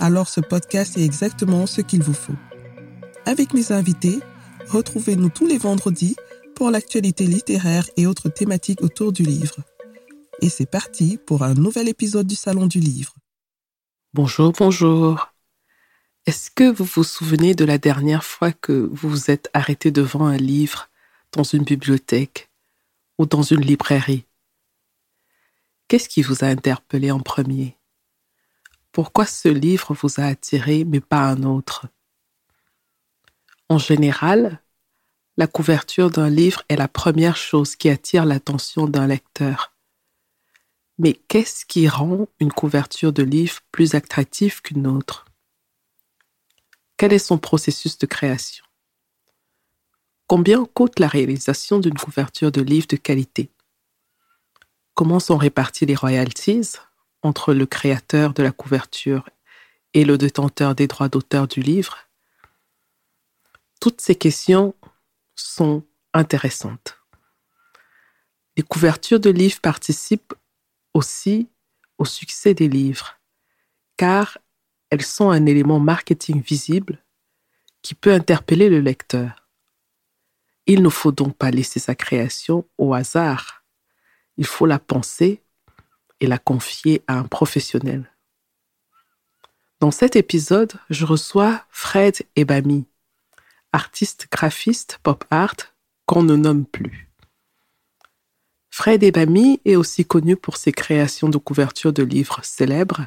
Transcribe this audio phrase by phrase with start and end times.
[0.00, 2.34] alors ce podcast est exactement ce qu'il vous faut.
[3.26, 4.18] Avec mes invités,
[4.66, 6.16] retrouvez-nous tous les vendredis
[6.56, 9.56] pour l'actualité littéraire et autres thématiques autour du livre.
[10.40, 13.14] Et c'est parti pour un nouvel épisode du Salon du Livre.
[14.14, 15.28] Bonjour, bonjour.
[16.26, 20.26] Est-ce que vous vous souvenez de la dernière fois que vous vous êtes arrêté devant
[20.26, 20.88] un livre
[21.32, 22.50] dans une bibliothèque
[23.18, 24.24] ou dans une librairie?
[25.88, 27.79] Qu'est-ce qui vous a interpellé en premier?
[28.92, 31.86] Pourquoi ce livre vous a attiré mais pas un autre?
[33.68, 34.60] En général,
[35.36, 39.72] la couverture d'un livre est la première chose qui attire l'attention d'un lecteur.
[40.98, 45.24] Mais qu'est-ce qui rend une couverture de livre plus attractive qu'une autre?
[46.96, 48.64] Quel est son processus de création?
[50.26, 53.50] Combien coûte la réalisation d'une couverture de livre de qualité?
[54.94, 56.76] Comment sont répartis les royalties?
[57.22, 59.28] Entre le créateur de la couverture
[59.94, 61.98] et le détenteur des droits d'auteur du livre
[63.80, 64.74] Toutes ces questions
[65.34, 66.98] sont intéressantes.
[68.56, 70.34] Les couvertures de livres participent
[70.94, 71.48] aussi
[71.98, 73.18] au succès des livres,
[73.96, 74.38] car
[74.90, 77.02] elles sont un élément marketing visible
[77.82, 79.48] qui peut interpeller le lecteur.
[80.66, 83.64] Il ne faut donc pas laisser sa création au hasard.
[84.36, 85.42] Il faut la penser
[86.20, 88.10] et la confier à un professionnel.
[89.80, 92.84] Dans cet épisode, je reçois Fred Ebami,
[93.72, 95.56] artiste graphiste pop art
[96.06, 97.10] qu'on ne nomme plus.
[98.70, 103.06] Fred Ebami est aussi connu pour ses créations de couvertures de livres célèbres,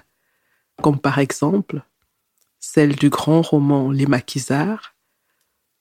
[0.81, 1.83] comme par exemple
[2.59, 4.95] celle du grand roman Les Maquisards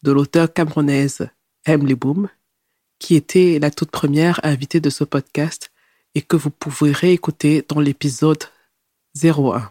[0.02, 1.28] de l'auteur camerounaise
[1.64, 2.28] Emily Boom,
[2.98, 5.71] qui était la toute première invitée de ce podcast
[6.14, 8.44] et que vous pouvez réécouter dans l'épisode
[9.22, 9.70] 01.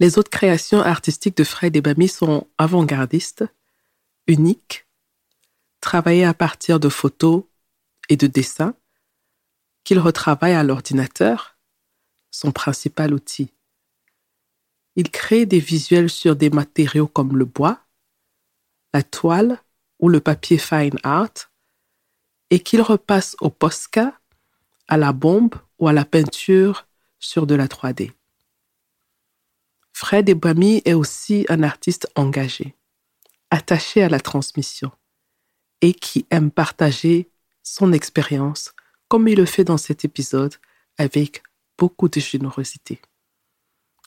[0.00, 3.44] Les autres créations artistiques de Fred Ebami sont avant-gardistes,
[4.26, 4.86] uniques,
[5.80, 7.44] travaillées à partir de photos
[8.08, 8.74] et de dessins
[9.84, 11.58] qu'il retravaille à l'ordinateur,
[12.30, 13.52] son principal outil.
[14.96, 17.80] Il crée des visuels sur des matériaux comme le bois,
[18.92, 19.60] la toile
[19.98, 21.50] ou le papier fine art
[22.50, 24.18] et qu'il repasse au Posca,
[24.88, 26.86] à la bombe ou à la peinture
[27.18, 28.12] sur de la 3D.
[29.92, 32.74] Fred Ebami est aussi un artiste engagé,
[33.50, 34.90] attaché à la transmission
[35.80, 37.30] et qui aime partager
[37.62, 38.72] son expérience
[39.08, 40.54] comme il le fait dans cet épisode
[40.98, 41.42] avec
[41.78, 43.00] beaucoup de générosité.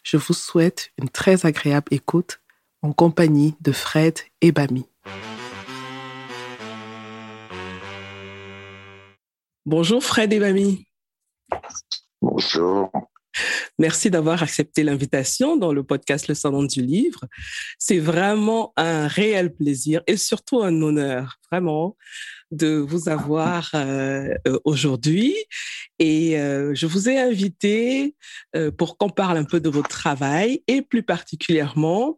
[0.03, 2.39] Je vous souhaite une très agréable écoute
[2.81, 4.85] en compagnie de Fred Ebami.
[9.69, 10.85] Bonjour Fred Ebami.
[12.21, 12.89] Bonjour.
[13.77, 17.25] Merci d'avoir accepté l'invitation dans le podcast Le Salon du Livre.
[17.77, 21.97] C'est vraiment un réel plaisir et surtout un honneur, vraiment,
[22.49, 25.35] de vous avoir euh, euh, aujourd'hui.
[25.99, 28.15] Et euh, je vous ai invité
[28.77, 32.17] pour qu'on parle un peu de votre travail et plus particulièrement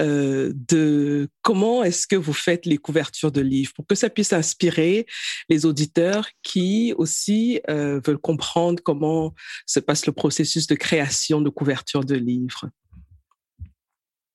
[0.00, 4.32] euh, de comment est-ce que vous faites les couvertures de livres pour que ça puisse
[4.32, 5.06] inspirer
[5.50, 9.34] les auditeurs qui aussi euh, veulent comprendre comment
[9.66, 12.70] se passe le processus de création de couverture de livres.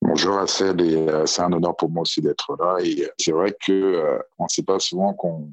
[0.02, 2.78] Bonjour Assel, et euh, c'est un honneur pour moi aussi d'être là.
[2.84, 5.50] Et c'est vrai que on ne sait pas souvent qu'on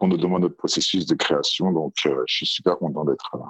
[0.00, 3.46] nous demande notre processus de création, donc je suis super content d'être là.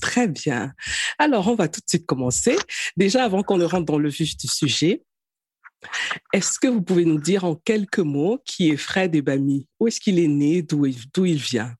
[0.00, 0.72] Très bien.
[1.18, 2.56] Alors, on va tout de suite commencer.
[2.96, 5.04] Déjà, avant qu'on ne rentre dans le vif du sujet,
[6.32, 10.00] est-ce que vous pouvez nous dire en quelques mots qui est Fred Ebami Où est-ce
[10.00, 10.62] qu'il est né?
[10.62, 11.74] D'où il, vient?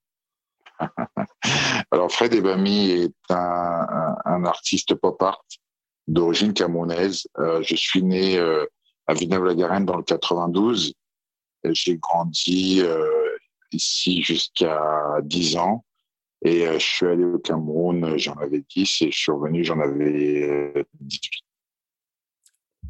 [1.90, 5.44] Alors, Fred Ebami est un, artiste pop art
[6.08, 7.26] d'origine camerounaise.
[7.38, 8.64] Euh, je suis né euh,
[9.06, 10.94] à Villeneuve-la-Garenne dans le 92.
[11.64, 13.36] J'ai grandi euh,
[13.70, 15.84] ici jusqu'à 10 ans.
[16.42, 20.72] Et je suis allé au Cameroun, j'en avais 10 et je suis revenu, j'en avais
[20.98, 21.44] 18.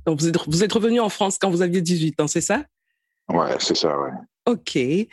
[0.07, 2.65] Donc, vous êtes, vous êtes revenu en France quand vous aviez 18 ans, c'est ça?
[3.29, 4.11] Ouais, c'est ça, ouais.
[4.47, 4.77] OK.
[4.77, 5.09] Et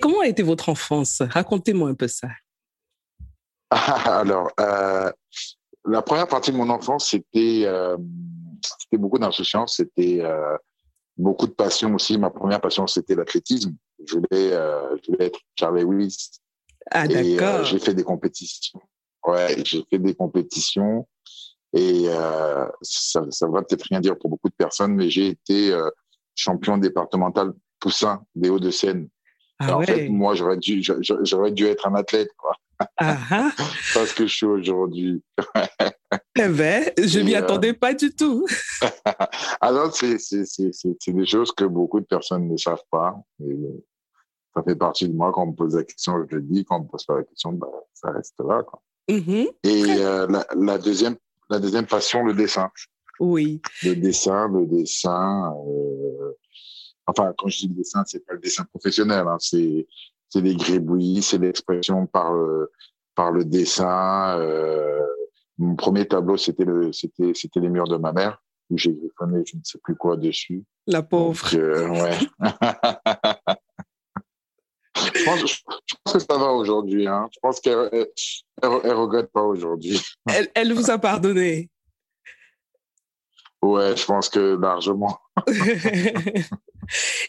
[0.00, 1.22] comment a été votre enfance?
[1.22, 2.28] Racontez-moi un peu ça.
[3.70, 5.10] Alors, euh,
[5.84, 7.96] la première partie de mon enfance, c'était euh,
[8.62, 10.56] c'était beaucoup d'insouciance, c'était euh,
[11.16, 12.18] beaucoup de passion aussi.
[12.18, 13.74] Ma première passion, c'était l'athlétisme.
[14.06, 16.40] Je voulais, je voulais être Charlie Willis.
[16.90, 17.64] Ah, d'accord.
[17.64, 18.80] j'ai fait des compétitions.
[19.26, 21.08] Ouais, j'ai fait des compétitions.
[21.76, 25.72] Et euh, ça, ça va peut-être rien dire pour beaucoup de personnes, mais j'ai été
[25.72, 25.90] euh,
[26.34, 29.08] champion départemental poussin des Hauts-de-Seine.
[29.58, 32.52] Ah en fait, moi, j'aurais dû, j'a- j'aurais dû être un athlète, quoi,
[32.96, 33.50] Ah, ah.
[33.94, 35.22] parce que je suis aujourd'hui.
[36.38, 38.46] Eh ben, je m'y euh, attendais pas du tout.
[39.60, 43.14] Alors, c'est, c'est, c'est, c'est, c'est des choses que beaucoup de personnes ne savent pas.
[43.42, 43.56] Et,
[44.54, 45.32] ça fait partie de moi.
[45.32, 46.64] Quand on me pose la question, je le dis.
[46.64, 48.62] Quand on me pose pas la question, bah, ça reste là.
[48.62, 48.80] Quoi.
[49.08, 49.46] Mhm.
[49.64, 51.16] Et euh, la, la deuxième,
[51.50, 52.70] la deuxième passion, le dessin.
[53.20, 53.60] Oui.
[53.82, 55.52] Le dessin, le dessin.
[55.66, 56.32] Euh...
[57.06, 59.26] Enfin, quand je dis le dessin, c'est pas le dessin professionnel.
[59.26, 59.86] Hein, c'est,
[60.28, 62.70] c'est les gribouillis, c'est l'expression par le,
[63.14, 64.38] par le dessin.
[64.38, 65.00] Euh...
[65.58, 69.42] Mon premier tableau, c'était le, c'était, c'était les murs de ma mère où j'ai griffonné
[69.46, 70.64] je ne sais plus quoi dessus.
[70.86, 71.50] La pauvre.
[71.50, 72.18] Donc, euh, ouais.
[75.26, 75.56] je, pense, je,
[75.86, 77.06] je pense que ça va aujourd'hui.
[77.06, 77.28] Hein.
[77.32, 78.06] Je pense qu'elle elle,
[78.62, 80.00] elle- elle regrette pas aujourd'hui.
[80.32, 81.68] Elle, elle vous a pardonné.
[83.62, 85.18] Ouais, je pense que largement.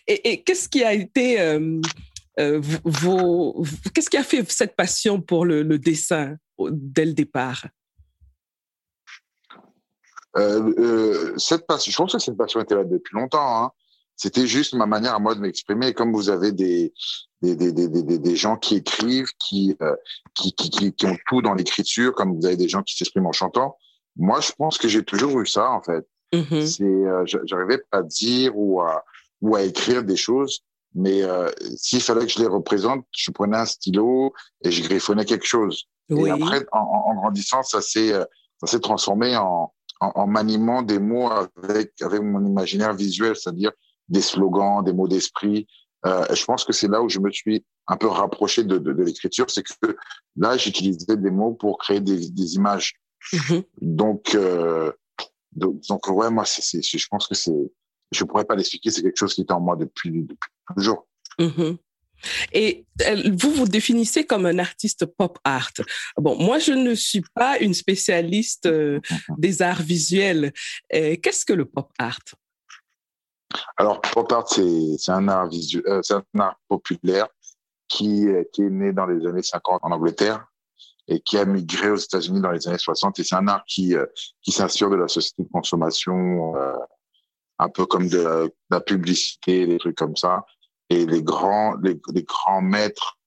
[0.07, 1.79] et et qu'est-ce qui a été euh,
[2.39, 3.63] euh, vos,
[3.93, 7.65] qu'est-ce qui a fait cette passion pour le, le dessin dès le départ?
[10.37, 13.63] Euh, euh, cette passion, je pense que cette passion était là depuis longtemps.
[13.63, 13.71] Hein.
[14.17, 15.93] C'était juste ma manière à moi de m'exprimer.
[15.93, 16.91] Comme vous avez des
[17.43, 19.95] des, des, des, des, des gens qui écrivent, qui, euh,
[20.33, 23.27] qui, qui, qui, qui ont tout dans l'écriture, comme vous avez des gens qui s'expriment
[23.27, 23.77] en chantant.
[24.15, 26.03] Moi, je pense que j'ai toujours eu ça, en fait.
[26.33, 26.65] Mhm.
[26.65, 29.03] C'est, euh, j'a- j'arrivais pas à dire ou à,
[29.41, 30.61] ou à écrire des choses,
[30.95, 34.33] mais euh, s'il fallait que je les représente, je prenais un stylo
[34.63, 35.83] et je griffonnais quelque chose.
[36.09, 36.27] Oui.
[36.29, 38.25] Et après, en, en- en grandissant, ça s'est, euh,
[38.61, 39.71] ça s'est transformé en,
[40.01, 43.71] en, en maniement des mots avec, avec mon imaginaire visuel, c'est-à-dire
[44.09, 45.67] des slogans, des mots d'esprit.
[46.05, 48.93] Euh, je pense que c'est là où je me suis un peu rapproché de, de,
[48.93, 49.95] de l'écriture, c'est que
[50.35, 52.93] là, j'utilisais des mots pour créer des, des images.
[53.33, 53.63] Mhm.
[53.81, 54.91] Donc, euh,
[55.53, 57.71] donc, donc, ouais, moi, c'est, je pense que c'est,
[58.11, 61.07] je pourrais pas l'expliquer, c'est quelque chose qui était en moi depuis, depuis toujours.
[61.39, 61.77] Mhm.
[62.51, 65.73] Et euh, vous vous définissez comme un artiste pop art.
[66.17, 68.99] Bon, moi, je ne suis pas une spécialiste euh,
[69.37, 70.51] des arts visuels.
[70.89, 72.23] Qu'est-ce que le pop art?
[73.77, 75.49] Alors, pop art, c'est, un art
[75.87, 77.27] euh, un art populaire
[77.87, 80.45] qui, euh, qui est né dans les années 50 en Angleterre
[81.07, 83.19] et qui a migré aux États-Unis dans les années 60.
[83.19, 84.05] Et c'est un art qui, euh,
[84.41, 86.73] qui s'inspire de la société de consommation, euh,
[87.59, 90.45] un peu comme de la, de la publicité, des trucs comme ça.
[90.89, 93.17] Et les grands, les, les grands maîtres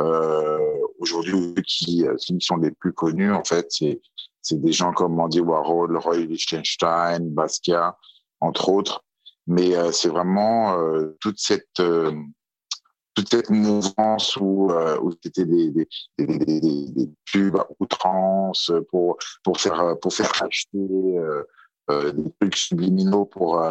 [0.00, 0.58] euh,
[0.98, 5.96] aujourd'hui qui, qui sont les plus connus, en fait, c'est des gens comme Andy Warhol,
[5.96, 7.96] Roy Lichtenstein, Basquiat,
[8.40, 9.04] entre autres.
[9.46, 12.12] Mais euh, c'est vraiment euh, toute cette euh,
[13.14, 15.88] toute cette mouvance où, euh, où c'était des, des,
[16.18, 21.42] des, des, des, des pubs à outrance pour pour faire pour faire acheter euh,
[21.90, 23.62] euh, des trucs subliminaux pour,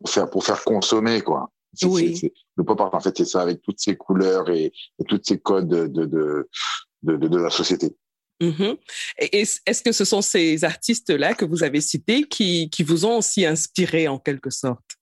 [0.00, 1.50] pour faire pour faire consommer quoi.
[1.82, 2.16] Oui.
[2.16, 4.66] c'est- le pop art en fait c'est ça avec toutes ces couleurs et,
[4.98, 7.96] et tous ces codes de de, de, de, de la société.
[8.40, 8.76] Mhm.
[9.18, 13.06] Et est- Est-ce que ce sont ces artistes-là que vous avez cités qui, qui vous
[13.06, 14.95] ont aussi inspiré en quelque sorte?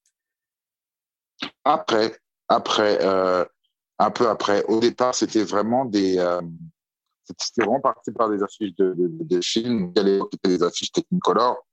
[1.65, 2.17] Après,
[2.49, 3.45] après, euh,
[3.99, 4.65] un peu après.
[4.65, 6.41] Au départ, c'était vraiment des, euh,
[7.25, 9.93] c'était vraiment parti par des affiches de, de, de, films.
[9.97, 11.65] À l'époque, c'était des affiches Technicolor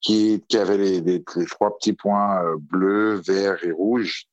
[0.00, 4.26] qui, qui avaient les, les, les trois petits points euh, bleus, verts et rouges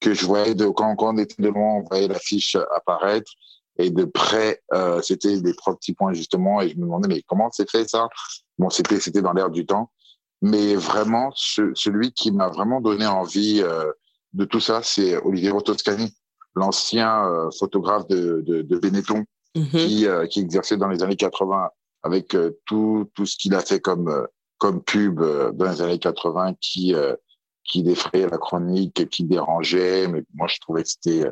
[0.00, 3.32] que je voyais de quand, quand on était de loin, on voyait l'affiche apparaître
[3.78, 7.22] et de près, euh, c'était les trois petits points justement et je me demandais mais
[7.22, 8.08] comment c'est fait ça?
[8.58, 9.90] Bon, c'était c'était dans l'air du temps,
[10.42, 13.92] mais vraiment ce, celui qui m'a vraiment donné envie euh,
[14.36, 16.14] de tout ça, c'est Oliviero Toscani,
[16.54, 19.24] l'ancien euh, photographe de, de, de Benetton
[19.56, 19.68] Mhm.
[19.70, 21.70] qui, euh, qui exerçait dans les années 80
[22.02, 24.26] avec euh, tout, tout ce qu'il a fait comme, euh,
[24.58, 27.14] comme pub euh, dans les années 80 qui, euh,
[27.64, 30.08] qui défrayait la chronique, qui dérangeait.
[30.08, 31.30] Mais moi, je trouvais que c'était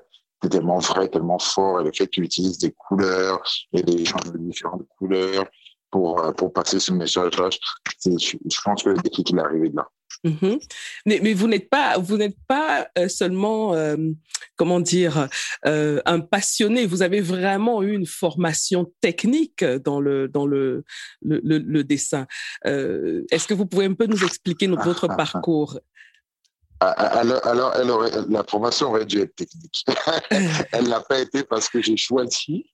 [0.50, 1.80] tellement vrai, tellement fort.
[1.80, 3.42] Et le fait qu'il utilise des couleurs
[3.75, 5.44] et des gens de différentes couleurs
[5.90, 7.58] pour, pour passer ce message-là, je,
[8.11, 9.88] je pense que le déclic, il est arrivé de là.
[10.25, 10.59] Mhm.
[11.07, 13.97] Mais, mais vous n'êtes pas, vous n'êtes pas euh, seulement, euh,
[14.57, 15.28] comment dire,
[15.66, 16.87] euh, un passionné.
[16.87, 20.85] Vous avez vraiment eu une formation technique dans le dans le
[21.21, 22.26] le, le- le dessin.
[22.66, 25.78] Euh, Est-ce que vous pouvez un peu nous expliquer notre- votre parcours?
[26.81, 29.85] Ah, ah, Alors, alors elle aurait, la formation aurait dû être technique.
[30.73, 32.66] Elle l'a pas été parce que j'ai choisi,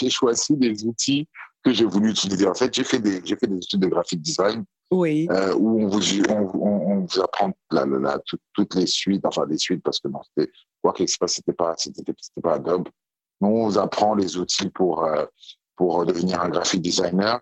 [0.00, 1.26] j'ai choisi des outils
[1.64, 2.46] que j'ai voulu utiliser.
[2.46, 4.64] En fait, j'ai fait des, j'ai fait des études de graphic design.
[4.90, 5.26] Oui.
[5.30, 6.00] Euh, où on vous,
[6.30, 8.18] on, on, vous apprend la, la,
[8.54, 10.50] toutes les suites, enfin les suites parce que non, c'était,
[10.82, 12.88] quoi que c'était pas, c'était, pas Adobe.
[13.40, 15.24] On vous apprend les outils pour, euh,
[15.76, 17.40] pour devenir un graphic designer.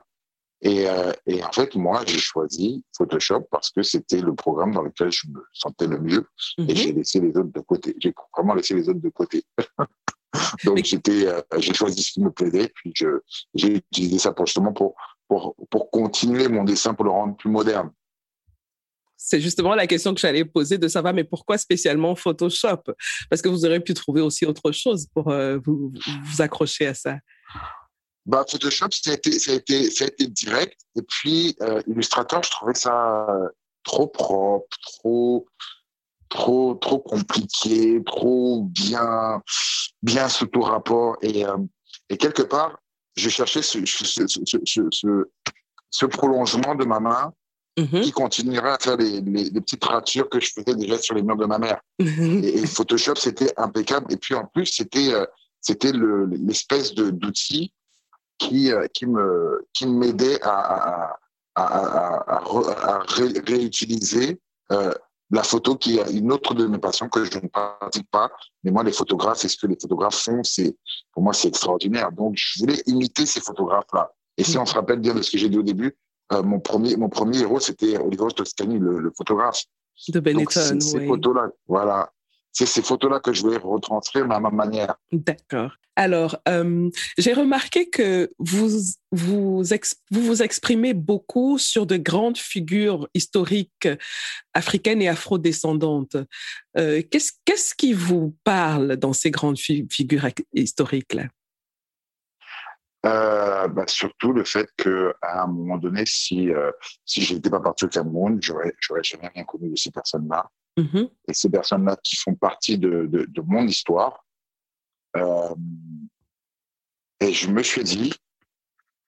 [0.63, 4.83] Et, euh, et en fait, moi, j'ai choisi Photoshop parce que c'était le programme dans
[4.83, 6.27] lequel je me sentais le mieux.
[6.59, 6.75] Et mhm.
[6.75, 7.95] j'ai laissé les autres de côté.
[7.99, 9.45] J'ai vraiment laissé les autres de côté.
[10.65, 12.69] Donc, j'étais, euh, j'ai choisi ce qui me plaisait.
[12.75, 13.21] Puis, je,
[13.55, 14.95] j'ai utilisé ça pour justement pour,
[15.29, 17.91] pour, pour continuer mon dessin, pour le rendre plus moderne.
[19.17, 22.83] C'est justement la question que j'allais poser de savoir, mais pourquoi spécialement Photoshop?
[23.31, 25.93] Parce que vous auriez pu trouver aussi autre chose pour euh, vous,
[26.39, 27.17] accrocher à ça.
[28.27, 30.79] Bah, Photoshop, ça a, été, direct.
[30.97, 33.49] Et puis, euh, Illustrator, je trouvais ça euh,
[33.85, 35.47] trop propre, trop,
[36.29, 39.41] trop, trop compliqué, trop bien,
[40.03, 41.17] bien sous tout rapport.
[41.23, 41.45] Et,
[42.11, 42.79] et quelque part,
[43.17, 45.31] je cherchais ce, ce, ce,
[45.91, 47.33] ce prolongement de ma main
[47.77, 48.01] mm-hmm.
[48.03, 51.23] qui continuerait à faire les, les, les, petites ratures que je faisais déjà sur les
[51.23, 51.81] murs de ma mère.
[52.01, 52.45] Mm-hmm.
[52.45, 54.13] et, Photoshop, c'était impeccable.
[54.13, 55.27] Et puis, en plus, c'était, euh,
[55.61, 57.73] c'était l'espèce de d'outil
[58.39, 61.19] qui, euh, qui me qui m'aidait à, à,
[61.55, 64.39] à, à, réutiliser
[64.73, 64.93] euh,
[65.31, 68.31] la photo qui est une autre de mes passions que je ne pratique pas.
[68.63, 70.77] Mais moi, les photographes et ce que les photographes font, c'est
[71.13, 72.13] pour moi, c'est extraordinaire.
[72.13, 74.13] Donc, je voulais imiter ces photographes-là.
[74.37, 75.97] Et si on se rappelle bien de ce que j'ai dit au début,
[76.33, 79.63] euh, mon premier mon premier héros, c'était Oliver Toscani, le, le photographe.
[80.09, 82.11] De Benetton, Ces photos-là, voilà
[82.57, 84.95] c'est ces photos-là que je voulais retranscrire à ma manière.
[85.13, 85.73] D'accord.
[85.95, 88.81] Alors, euh, j'ai remarqué que vous
[89.13, 89.63] vous,
[90.11, 93.89] vous vous exprimez beaucoup sur de grandes figures historiques
[94.55, 96.17] africaines et afrodescendantes.
[96.79, 101.29] Euh, qu'est-ce, qu'est-ce qui vous parle dans ces grandes figures historiques-là?
[103.07, 106.73] Euh, bah, surtout le fait que à un moment donné, si euh,
[107.05, 110.51] si j'étais pas parti au Cameroun, j'aurais j'aurais jamais rien connu de ces personnes-là.
[110.77, 111.11] Mm-hmm.
[111.29, 114.25] Et ces personnes-là qui font partie de, de, de mon histoire.
[115.17, 115.55] Euh,
[117.21, 118.13] et je me suis dit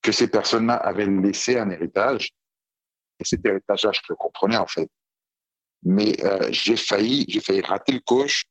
[0.01, 2.31] que ces personnes-là avaient laissé un héritage.
[3.21, 4.89] Et cet héritage-là, je le comprenais en fait.
[5.83, 8.45] Mais euh, j'ai failli, j'ai failli rater le coche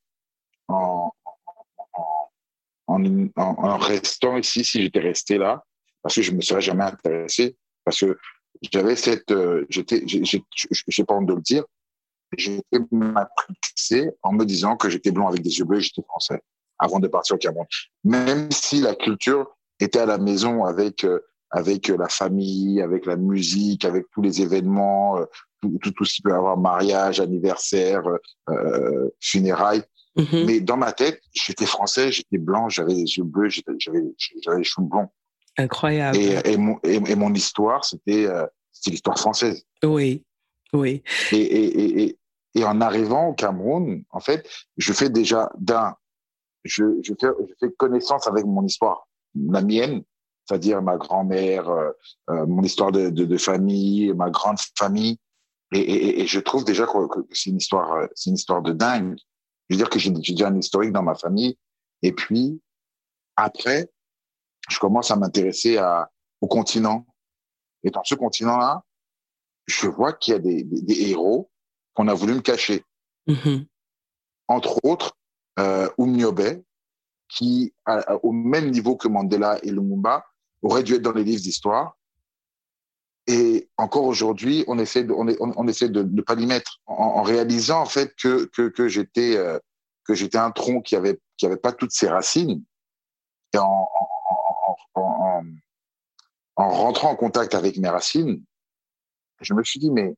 [0.68, 1.10] en,
[2.88, 5.62] en, restant ici si j'étais resté là,
[6.02, 8.16] parce que je me serais jamais intéressé, parce que
[8.72, 11.64] j'avais cette, euh, j'étais, j'ai pas honte de le dire,
[12.36, 16.40] j'étais matrixé en me disant que j'étais blond avec des yeux bleus j'étais français
[16.78, 17.66] avant de partir au Cameroun.
[18.04, 23.16] Même si la culture était à la maison avec euh, avec la famille, avec la
[23.16, 25.24] musique, avec tous les événements, euh,
[25.62, 28.02] tout ce qui peut avoir mariage, anniversaire,
[28.50, 29.82] euh, funérailles.
[30.18, 30.46] Mm-hmm.
[30.46, 34.86] Mais dans ma tête, j'étais français, j'étais blanc, j'avais les yeux bleus, j'avais les cheveux
[34.86, 35.08] blonds.
[35.56, 36.16] Incroyable.
[36.16, 39.64] Et, et, mon, et, mon histoire, c'était euh, c'était l'histoire française.
[39.84, 40.24] Oui.
[40.72, 41.02] Oui.
[41.32, 42.14] Et,
[42.64, 45.94] en arrivant au Cameroun, en fait, je fais déjà d'un,
[46.64, 50.02] je, je, fais, je fais connaissance avec mon histoire, la mienne,
[50.44, 51.90] c'est-à-dire ma grand-mère, euh,
[52.30, 55.18] euh mon histoire de, de, de, famille, ma grande famille.
[55.72, 58.72] Et, et, et je trouve déjà que, que c'est une histoire, c'est une histoire de
[58.72, 59.16] dingue.
[59.68, 61.58] Je veux dire que j'ai déjà un historique dans ma famille.
[62.02, 62.60] Et puis,
[63.36, 63.90] après,
[64.68, 65.78] je commence à m'intéresser
[66.40, 67.06] au continent.
[67.82, 68.84] Et dans ce continent-là,
[69.66, 71.50] je vois qu'il y a des, des, des héros
[71.92, 72.84] qu'on a voulu me cacher.
[73.26, 73.66] Mm-hmm.
[74.48, 75.18] Entre autres,
[75.58, 76.62] euh, Umniobe,
[77.28, 80.24] qui, à, au même niveau que Mandela et Lumumba,
[80.62, 81.97] aurait dû être dans les livres d'histoire.
[83.28, 86.80] Et encore aujourd'hui, on essaie de, on, on, on essaie de ne pas l'y mettre,
[86.86, 89.58] en, en, réalisant en fait que que, que j'étais euh,
[90.04, 92.64] que j'étais un tronc qui avait qui avait pas toutes ses racines.
[93.54, 93.88] Et en,
[94.94, 95.42] en,
[96.56, 98.42] en rentrant en contact avec mes racines,
[99.40, 100.14] je me suis dit, mais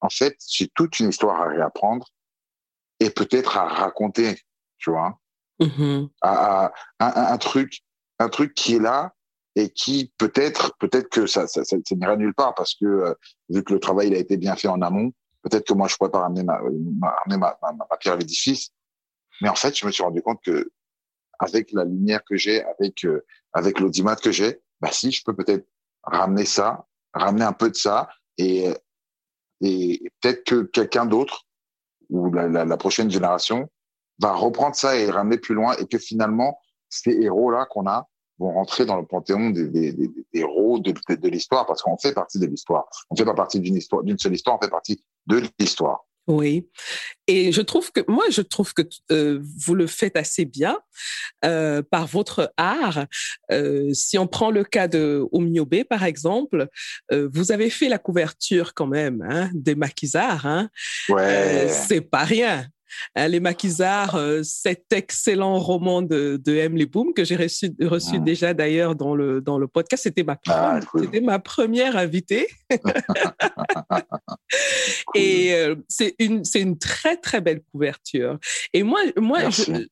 [0.00, 2.06] en fait, j'ai toute une histoire à réapprendre
[3.00, 4.40] et peut-être à raconter,
[4.78, 5.18] tu vois,
[5.60, 6.08] mm-hmm.
[6.22, 7.80] à, à, un, truc,
[8.18, 9.14] un truc qui est là
[9.58, 13.14] et qui peut-être, peut-être que ça, ça, ça, n'ira nulle part parce que euh,
[13.48, 15.12] vu que le travail il a été bien fait en amont,
[15.42, 16.60] peut-être que moi je pourrais pas ramener ma,
[17.00, 18.70] ma, ma, ma, ma pierre à l'édifice.
[19.40, 20.70] Mais en fait, je me suis rendu compte que
[21.40, 25.34] avec la lumière que j'ai, avec euh, avec l'audimat que j'ai, bah si, je peux
[25.34, 25.66] peut-être
[26.04, 28.68] ramener ça, ramener un peu de ça et,
[29.60, 31.46] et peut-être que quelqu'un d'autre
[32.10, 33.68] ou la, la, la, prochaine génération
[34.20, 38.08] va reprendre ça et ramener plus loin et que finalement ces héros là qu'on a
[38.38, 41.82] vont rentrer dans le panthéon des, des, des, des héros de, de, de l'histoire parce
[41.82, 42.88] qu'on fait partie de l'histoire.
[43.10, 46.04] On fait pas partie d'une histoire, d'une seule histoire, on fait partie de l'histoire.
[46.28, 46.68] Oui.
[47.26, 50.78] Et je trouve que, moi, je trouve que euh, vous le faites assez bien
[51.42, 53.06] euh, par votre art.
[53.50, 56.68] Euh, si on prend le cas de Omiobe, par exemple,
[57.10, 60.44] vous avez fait la couverture quand même hein, des maquisards.
[60.44, 60.68] Hein.
[61.08, 61.68] Ouais.
[61.68, 62.66] C'est pas rien.
[63.16, 66.76] Hein, les Maquisards, euh, cet excellent roman de, de M.
[66.86, 68.18] Boom que j'ai reçu, reçu Ah.
[68.18, 70.02] déjà d'ailleurs dans le, dans le podcast.
[70.04, 71.04] C'était ma, Ah, pre- cool.
[71.04, 72.48] c'était ma première invitée.
[75.06, 75.20] Cool.
[75.22, 78.38] Et euh, c'est une, c'est une très, très belle couverture.
[78.72, 79.40] Et moi, moi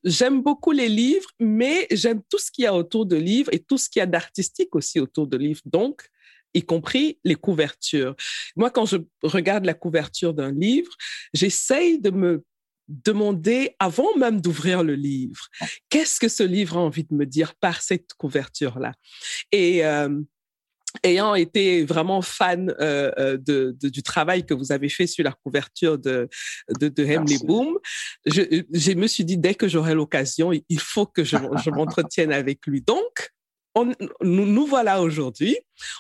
[0.05, 3.59] j'aime beaucoup les livres, mais j'aime tout ce qu'il y a autour de livres et
[3.59, 5.61] tout ce qu'il y a d'artistique aussi autour de livres.
[5.65, 6.09] Donc,
[6.55, 8.15] y compris les couvertures.
[8.57, 10.93] Moi, quand je regarde la couverture d'un livre,
[11.35, 12.45] j'essaye de me
[12.89, 15.49] demander, avant même d'ouvrir le livre,
[15.89, 18.93] qu'est-ce que ce livre a envie de me dire par cette couverture-là?
[19.53, 20.21] Et euh,
[21.03, 25.25] ayant été vraiment fan euh, euh, de, de- du travail que vous avez fait sur
[25.25, 26.29] la couverture de,
[26.81, 27.39] de, de Hemley.
[27.45, 27.79] Boom,
[28.25, 32.33] je, je me suis dit, dès que j'aurai l'occasion, il faut que je, je m'entretienne
[32.33, 32.81] avec lui.
[32.81, 33.31] Donc,
[33.77, 33.93] on,
[34.23, 35.57] nous, nous voilà aujourd'hui.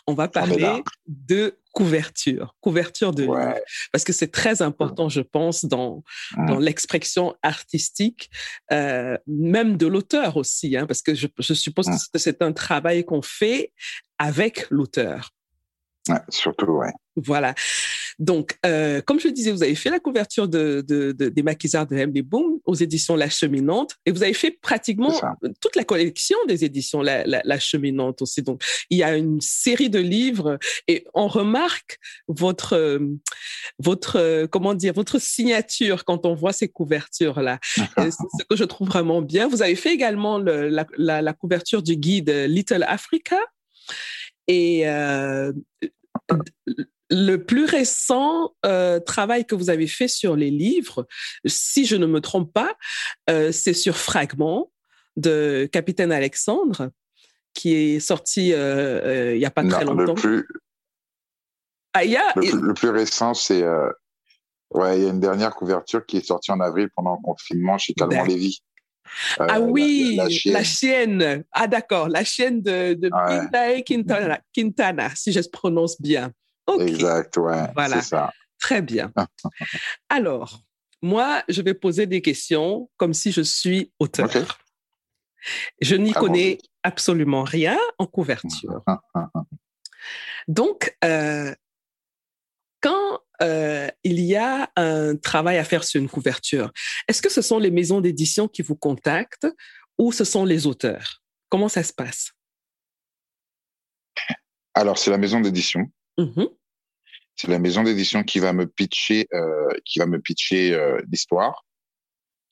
[0.08, 3.38] On va est parler de couverture, couverture de Ouais.
[3.48, 3.60] livre,
[3.92, 6.02] parce que c'est très important, je pense, dans,
[6.36, 6.46] Mm.
[6.48, 8.30] dans l'expression artistique,
[8.72, 12.52] euh, même de l'auteur aussi, hein, parce que je, je suppose que c'est- c'est un
[12.52, 13.72] travail qu'on fait
[14.18, 15.30] avec l'auteur.
[16.08, 16.92] Ouais, surtout, ouais.
[17.16, 17.54] Voilà.
[18.18, 21.42] Donc, euh, comme je le disais, vous avez fait la couverture de, de, de- des
[21.42, 25.08] maquisards de Emily Boom aux éditions La Cheminante et vous avez fait pratiquement
[25.60, 28.42] toute la collection des éditions La, La, La Cheminante aussi.
[28.42, 30.58] Donc, il y a une série de livres
[30.88, 31.98] et on remarque
[32.28, 32.98] votre, euh,
[33.78, 37.58] votre, euh, comment dire, votre signature quand on voit ces couvertures-là.
[37.74, 39.48] C'est ce que je trouve vraiment bien.
[39.48, 43.38] Vous avez fait également le- la, la, la couverture du guide Little Africa.
[44.48, 45.52] Et euh,
[47.10, 51.06] le plus récent euh, travail que vous avez fait sur les livres,
[51.44, 52.76] si je ne me trompe pas,
[53.30, 54.70] euh, c'est sur Fragment
[55.16, 56.90] de Capitaine Alexandre,
[57.54, 60.14] qui est sorti euh, il n'y a pas très longtemps.
[60.14, 60.46] le plus,
[61.94, 63.64] Ah, il y a, le, plus- le plus récent, c'est
[64.74, 67.78] ouais, il y a une dernière couverture qui est sortie en avril pendant le confinement
[67.78, 68.24] chez Calmont.
[68.24, 68.60] Lévy.
[69.40, 71.44] Euh, Ah la- oui, la, la, la chienne.
[71.52, 73.82] Ah d'accord, la chienne de, de Ouais.
[73.84, 76.32] Quintana, Quintana, si je prononce bien.
[76.66, 78.02] Ok, Exact, ouais, Voilà.
[78.02, 78.32] c'est ça.
[78.58, 79.12] très bien.
[80.08, 80.60] Alors,
[81.02, 84.28] moi, je vais poser des questions comme si je suis auteur.
[85.80, 88.82] Je n'y connais absolument rien en couverture.
[90.48, 91.54] Donc, euh,
[93.42, 96.72] euh, il y a un travail à faire sur une couverture,
[97.08, 99.46] est-ce que ce sont les maisons d'édition qui vous contactent
[99.98, 101.22] ou ce sont les auteurs?
[101.48, 102.32] Comment ça se passe?
[104.74, 105.86] Alors, c'est la maison d'édition.
[106.18, 106.48] Mhm,
[107.36, 111.64] C'est la maison d'édition qui va me pitcher, euh, qui va me pitcher euh, l'histoire,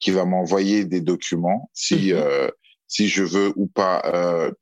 [0.01, 2.49] qui va m'envoyer des documents si euh,
[2.87, 4.03] si je veux ou pas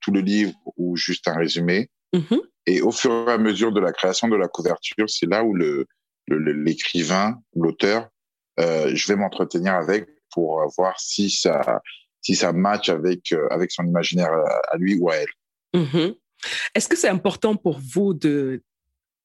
[0.00, 1.90] tout le livre ou juste un résumé.
[2.14, 5.42] mhm, Et au fur et à mesure de la création de la couverture, c'est là
[5.44, 5.86] où le-
[6.28, 8.08] l'écrivain, l'auteur,
[8.60, 11.80] euh, je vais m'entretenir avec pour euh, voir si ça
[12.20, 15.80] si ça match avec euh, avec son imaginaire à, lui ou à elle.
[15.80, 16.14] mhm.
[16.74, 18.62] Est-ce que c'est important pour vous de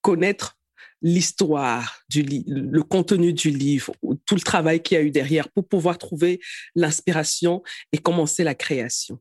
[0.01, 0.55] connaître
[1.01, 5.67] l'histoire le contenu du livre, ou tout le travail qu'il y a eu derrière pour
[5.67, 6.39] pouvoir trouver
[6.75, 9.19] l'inspiration et commencer la création?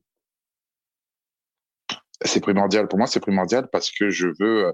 [2.23, 4.71] C'est primordial pour moi c'est primordial parce que je veux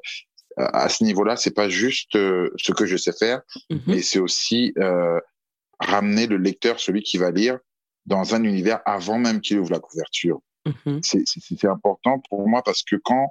[0.57, 4.19] à ce niveau-là c'est pas juste euh, ce que je sais faire Mhm, mais c'est
[4.19, 5.19] aussi euh,
[5.79, 7.57] ramener le lecteur celui qui va lire
[8.05, 10.41] dans un univers avant même qu'il ouvre la couverture.
[10.65, 13.29] Mhm, c'est c'est- c'est important pour moi parce que quand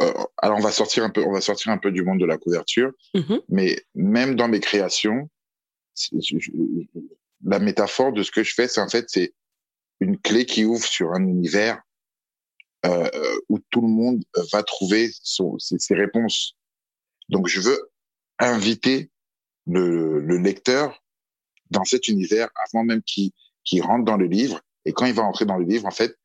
[0.00, 2.26] euh, alors on va sortir un peu on va sortir un peu du monde de
[2.26, 5.28] la couverture mhm, mais même dans mes créations
[5.94, 6.50] c'est- je- je-
[7.44, 9.32] la métaphore de ce que je fais c'est en fait c'est
[10.00, 11.82] une clé qui ouvre sur un univers
[13.48, 16.56] où tout le monde va trouver ses, ses réponses.
[17.28, 17.90] Donc, je veux
[18.38, 19.10] inviter
[19.66, 21.02] le, le lecteur
[21.70, 23.32] dans cet univers avant même qu'il
[23.82, 24.60] rentre dans le livre.
[24.84, 26.16] Et quand il va entrer dans le livre, en fait,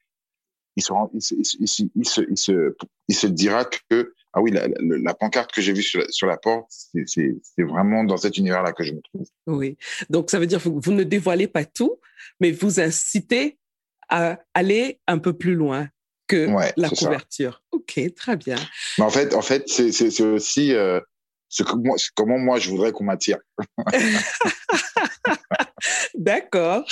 [0.77, 6.37] il se, dira que ah oui, la, pancarte que j'ai vue sur, la- sur la
[6.37, 6.69] porte,
[7.05, 9.27] c'est vraiment dans cet univers-là que je me trouve.
[9.47, 9.77] Oui.
[10.09, 11.99] Donc, ça veut dire que vous ne dévoilez pas tout,
[12.41, 13.57] mais vous incitez
[14.09, 15.89] à aller un peu plus loin
[16.27, 16.95] que Ouais, la ça.
[16.95, 17.63] couverture.
[17.71, 18.57] OK, très bien.
[18.97, 20.99] Mais en fait, en fait, c'est aussi euh,
[21.49, 23.37] ce que moi, comment moi je voudrais qu'on m'attire.
[26.15, 26.85] D'accord.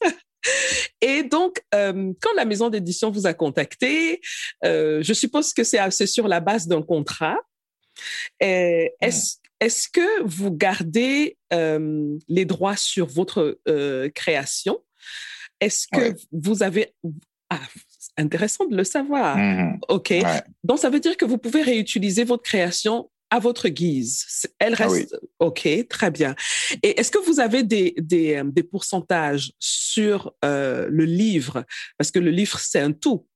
[1.00, 4.20] Et donc, euh, quand la maison d'édition vous a contacté,
[4.64, 7.38] euh, je suppose que c'est sur la base d'un contrat.
[8.38, 13.60] Est-ce est-ce que vous gardez euh, les droits sur votre
[14.14, 14.82] création?
[15.60, 16.94] Est-ce que vous avez...
[17.50, 17.60] Ah,
[18.16, 19.36] intéressant de le savoir.
[19.36, 19.78] Mhm.
[19.88, 20.14] OK.
[20.64, 24.48] Donc, ça veut dire que vous pouvez réutiliser votre création à votre guise.
[24.58, 26.34] Elle Ah reste OK, très bien.
[26.82, 31.64] Et est-ce que vous avez des, des, euh, des pourcentages sur euh, le livre?
[31.96, 33.26] Parce que le livre, c'est un tout.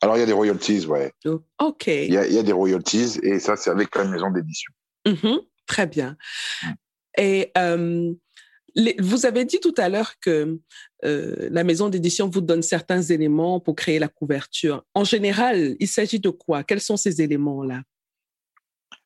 [0.00, 1.12] Alors, il y a des royalties, ouais.
[1.58, 1.86] OK.
[1.86, 4.72] Il y a, il y a des royalties et ça, c'est avec la maison d'édition.
[5.06, 6.16] Mhm, très bien.
[6.62, 6.68] Mm.
[7.18, 8.12] Et euh,
[8.74, 10.58] les- vous avez dit tout à l'heure que
[11.04, 14.84] euh, la maison d'édition vous donne certains éléments pour créer la couverture.
[14.94, 16.64] En général, il s'agit de quoi?
[16.64, 17.82] Quels sont ces éléments-là?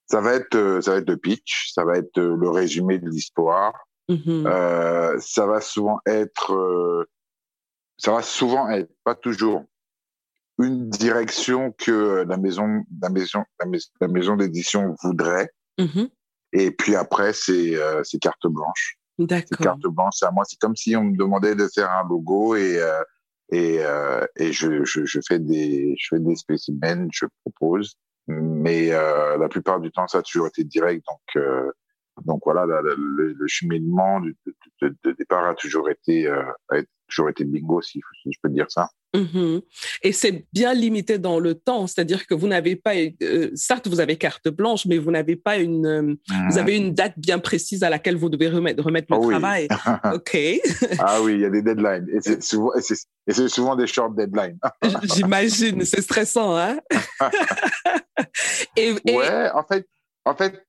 [0.07, 2.99] Ça va être, euh, ça va être le pitch, ça va être euh, le résumé
[2.99, 3.75] de l'histoire.
[4.09, 7.05] Mhm, Euh, ça va souvent être, euh,
[7.99, 9.65] ça va souvent être, pas toujours,
[10.61, 13.45] une direction que la maison, la maison,
[14.01, 15.51] la maison, d'édition voudrait.
[15.79, 16.09] mhm.
[16.55, 18.98] Et puis après, c'est euh, c'est carte blanche.
[19.19, 19.59] D'accord.
[19.59, 20.15] carte blanche.
[20.17, 20.45] C'est à moi.
[20.47, 23.03] C'est comme si on me demandait de faire un logo et euh,
[23.51, 27.97] et euh, et je, je je fais des je fais des spécimens, je propose.
[28.27, 31.05] Mais euh, la plupart du temps, ça a toujours été direct.
[31.09, 31.71] Donc euh,
[32.27, 34.55] donc voilà, la- la- le, le cheminement de, de,
[34.89, 36.77] de- de départ a toujours été euh, a
[37.09, 38.89] toujours été bingo, si, si je peux dire ça.
[39.15, 39.63] Mhm.
[40.03, 44.01] Et c'est bien limité dans le temps, c'est-à-dire que vous n'avez pas, euh, certes, vous
[44.01, 46.15] avez carte blanche, mais vous n'avez pas une, euh,
[46.51, 49.35] vous avez une date bien précise à laquelle vous devez remettre, remettre le Oh oui.
[49.35, 49.69] travail.
[50.13, 50.37] OK.
[50.99, 53.77] ah oui, il y a des deadlines et c'est souvent et c'est et c'est souvent
[53.77, 54.59] des short deadlines.
[55.15, 56.79] J'imagine, c'est stressant, hein?
[58.77, 59.87] et, et- Ouais, en fait,
[60.25, 60.63] en fait,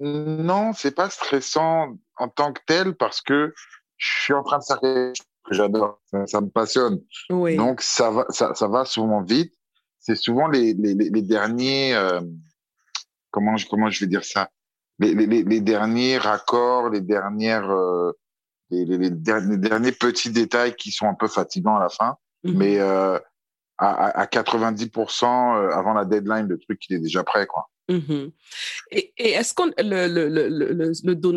[0.00, 3.54] non, c'est pas stressant en tant que tel parce que
[3.96, 7.00] je suis en train de faire quelque que j'adore, ça, ça me passionne.
[7.30, 7.56] oui.
[7.56, 9.52] Donc ça va, ça, ça va souvent vite.
[9.98, 12.20] C'est souvent les, les, les, derniers, euh,
[13.30, 14.48] comment je, comment je vais dire ça,
[14.98, 18.12] les, les, les- derniers raccords, les dernières, euh,
[18.70, 21.88] les, les, les derniers, les derniers petits détails qui sont un peu fatigants à la
[21.90, 22.56] fin, Mhm.
[22.56, 23.18] mais euh,
[23.80, 27.68] à, à à 90% euh, avant la deadline, le truc il est déjà prêt, quoi.
[27.88, 28.30] Mhm.
[28.92, 30.92] Et, et est-ce qu'on le, le, le,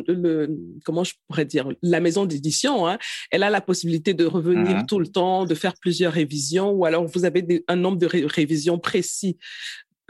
[0.08, 0.50] le,
[0.86, 3.00] comment je pourrais dire la maison d'édition, hein,
[3.32, 4.86] elle a la possibilité de revenir Mhm.
[4.86, 8.06] tout le temps, de faire plusieurs révisions, ou alors vous avez des- un nombre de
[8.06, 9.38] ré- révisions précis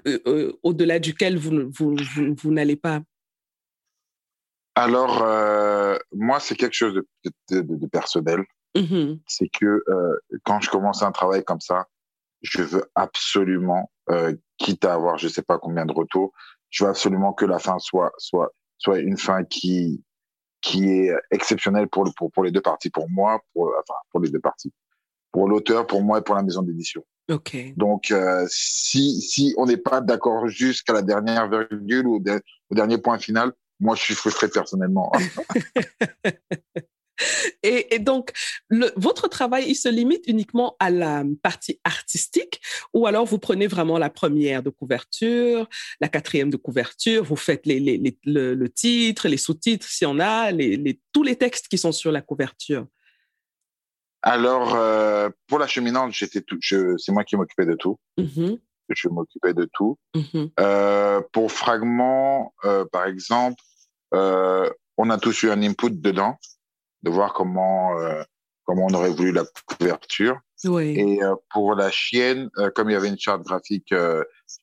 [0.05, 2.99] euh, euh, au-delà duquel vous, vous, vous, vous n'allez pas?
[4.75, 7.05] Alors, euh, moi, c'est quelque chose de,
[7.51, 8.43] de, de- de personnel.
[8.75, 9.19] Mhm.
[9.27, 9.83] C'est que
[10.43, 11.85] quand je commence un travail comme ça,
[12.43, 16.33] je veux absolument, euh, quitte à avoir je sais pas combien de retours,
[16.69, 20.03] je veux absolument que la fin soit soit soit une fin qui
[20.61, 24.19] qui est exceptionnelle pour le- pour pour les deux parties, pour moi, pour enfin pour
[24.19, 24.71] les deux parties,
[25.31, 27.03] pour l'auteur, pour moi et pour la maison d'édition.
[27.31, 27.55] OK.
[27.77, 32.97] Donc, euh, si si on n'est pas d'accord jusqu'à la dernière virgule ou au dernier
[32.97, 35.11] point final, moi je suis frustré personnellement.
[37.63, 38.31] Et, et donc,
[38.69, 42.61] le, votre travail, il se limite uniquement à la partie artistique
[42.93, 45.67] ou alors vous prenez vraiment la première de couverture,
[46.01, 50.07] la quatrième de couverture, vous faites les, les, les- le, le titre, les sous-titres s'il
[50.07, 50.51] y en a,
[51.13, 52.85] tous les textes qui sont sur la couverture?
[54.21, 57.99] Alors, euh, pour la cheminante, j'étais tout, je, c'est moi qui m'occupais de tout.
[58.17, 58.57] Mhm,
[58.89, 59.97] Je m'occupais de tout.
[60.15, 63.61] mhm, Euh, pour fragments, euh, par exemple,
[64.97, 66.37] on a tous eu un input dedans,
[67.03, 68.23] de voir comment euh,
[68.65, 70.39] comment on aurait voulu la couverture.
[70.65, 70.97] Oui.
[70.97, 73.93] Et euh, pour la chienne, euh, comme il y avait une charte graphique,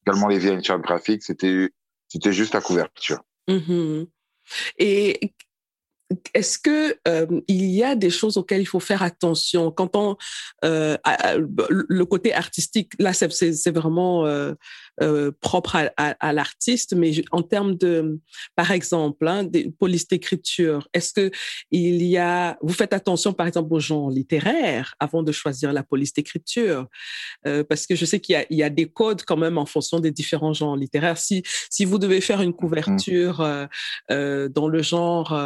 [0.07, 1.71] également les une charte graphique, c'était
[2.09, 3.21] c'était juste la couverture.
[3.49, 4.07] Mhm.
[4.79, 5.35] Et
[6.35, 10.17] est-ce que euh, il y a des choses auxquelles il faut faire attention quand on
[10.65, 14.55] euh, à- à- le côté artistique là c'est vraiment euh,
[15.03, 18.21] euh, propre à, à, à l'artiste mais en termes de
[18.57, 21.31] par exemple hein, des polices d'écriture est-ce que
[21.71, 25.83] il y a vous faites attention par exemple aux genres littéraires avant de choisir la
[25.83, 26.87] police d'écriture?
[27.47, 29.59] Euh, parce que je sais qu'il y a il y a des codes quand même
[29.59, 31.19] en fonction des différents genres littéraires.
[31.19, 33.67] Si si vous devez faire une couverture euh,
[34.11, 35.39] euh, dans le genre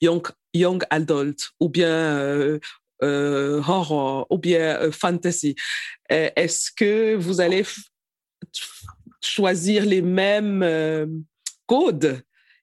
[0.00, 2.58] young young adult ou bien
[3.02, 5.54] horror ou bien fantasy,
[6.08, 7.64] est-ce que vous allez
[9.20, 11.06] choisir les mêmes euh,
[11.66, 12.22] codes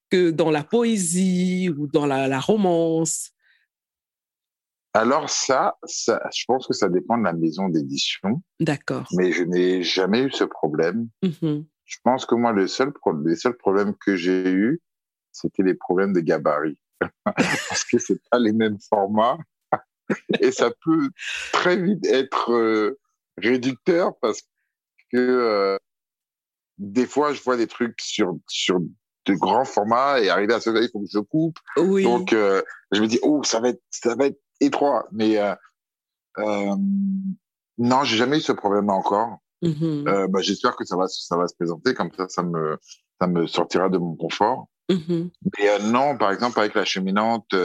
[0.10, 3.32] que dans la poésie ou dans la, la romance
[4.94, 9.08] Alors ça, ça, je pense que ça dépend de la maison d'édition, D'accord.
[9.14, 11.10] mais je n'ai jamais eu ce problème.
[11.24, 11.66] Mhm.
[11.86, 12.92] Je pense que moi, le seul
[13.26, 14.82] les seuls problèmes que j'ai eu,
[15.32, 16.78] c'était les problèmes de gabarit.
[17.26, 19.38] Parce que c'est pas les mêmes formats.
[20.40, 21.10] Et ça peut
[21.52, 23.00] très vite être euh,
[23.38, 24.42] réducteur parce
[25.14, 25.78] que euh,
[26.78, 28.80] des fois, je vois des trucs sur, sur
[29.26, 31.58] de grands formats et arriver à ce il faut que je coupe.
[31.78, 32.04] Oui.
[32.04, 35.08] Donc, euh, je me dis, oh, ça va être, ça va être étroit.
[35.12, 35.56] Mais euh,
[36.40, 36.76] euh,
[37.78, 39.38] non, j'ai jamais eu ce problème-là encore.
[39.62, 40.08] Mhm.
[40.08, 42.78] Euh, bah, j'espère que ça va, ça va se présenter comme ça, ça me,
[43.22, 44.68] ça me sortira de mon confort.
[44.90, 45.30] Mhm.
[45.58, 47.56] Mais non, par exemple, avec la cheminante,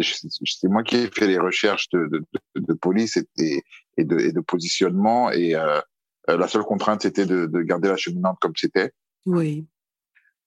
[0.00, 2.24] c'est moi qui ai fait les recherches de, de,
[2.56, 3.62] de, de police et, et,
[3.96, 5.30] et de, et de positionnement.
[5.30, 5.80] Et euh,
[6.30, 8.92] euh, la seule contrainte, c'était de, de garder la cheminante comme c'était.
[9.26, 9.66] Oui.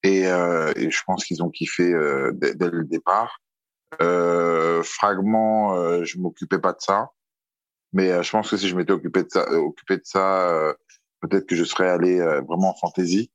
[0.03, 3.39] Et, euh, et je pense qu'ils ont kiffé euh, dès, dès le départ.
[4.83, 7.11] Fragment, je m'occupais pas de ça.
[7.93, 10.75] Mais je pense que si je m'étais occupé de ça, occupé de ça,
[11.21, 13.31] peut-être que je serais allé vraiment en fantaisie.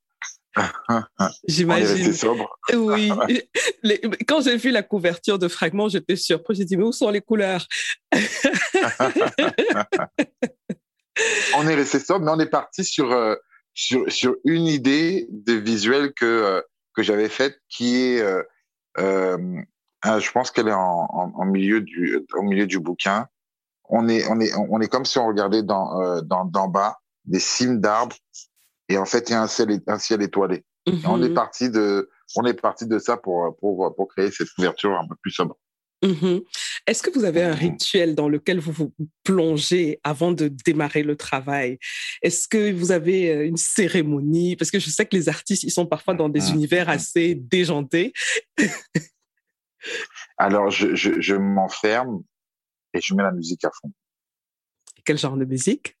[1.47, 1.87] J'imagine.
[1.87, 2.47] resté sobre.
[2.73, 3.11] Oui.
[3.83, 6.55] Les- quand j'ai vu la couverture de Fragment, j'étais surpris.
[6.55, 7.65] J'ai dit, mais où sont les couleurs?
[11.57, 13.35] on est resté sobre, mais on est parti sur euh,
[13.73, 16.61] sur sur une idée de visuel que euh,
[16.95, 18.43] que j'avais faite, qui est, euh,
[18.99, 19.37] euh,
[20.03, 23.27] ah, je pense qu'elle est en, en, en milieu du au milieu du bouquin.
[23.89, 26.97] On est on est on est comme si on regardait dans euh, dans d'en bas
[27.25, 28.15] des cimes d'arbres
[28.89, 30.63] et en fait il y a un ciel un ciel étoilé.
[31.05, 31.33] On est Mhm.
[31.33, 35.15] parti de on est parti de ça pour pour pour créer cette couverture un peu
[35.21, 35.57] plus sobre.
[36.03, 36.41] Mhm.
[36.85, 41.15] Est-ce que vous avez un rituel dans lequel vous vous plongez avant de démarrer le
[41.15, 41.79] travail?
[42.21, 44.55] Est-ce que vous avez euh, une cérémonie?
[44.57, 46.55] Parce que je sais que les artistes, ils sont parfois dans des Mhm.
[46.55, 48.11] univers assez déjantés.
[50.37, 52.23] Alors je je, je m'enferme
[52.93, 53.91] et je mets la musique à fond.
[55.05, 55.97] Quel genre de musique?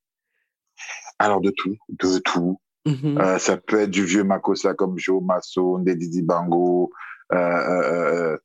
[1.19, 2.59] Alors de tout, de tout.
[2.85, 3.17] Mhm.
[3.17, 6.91] Euh, ça peut être du vieux Makossa comme Joe Masson, des Didi Bango,
[7.31, 8.37] euh, euh,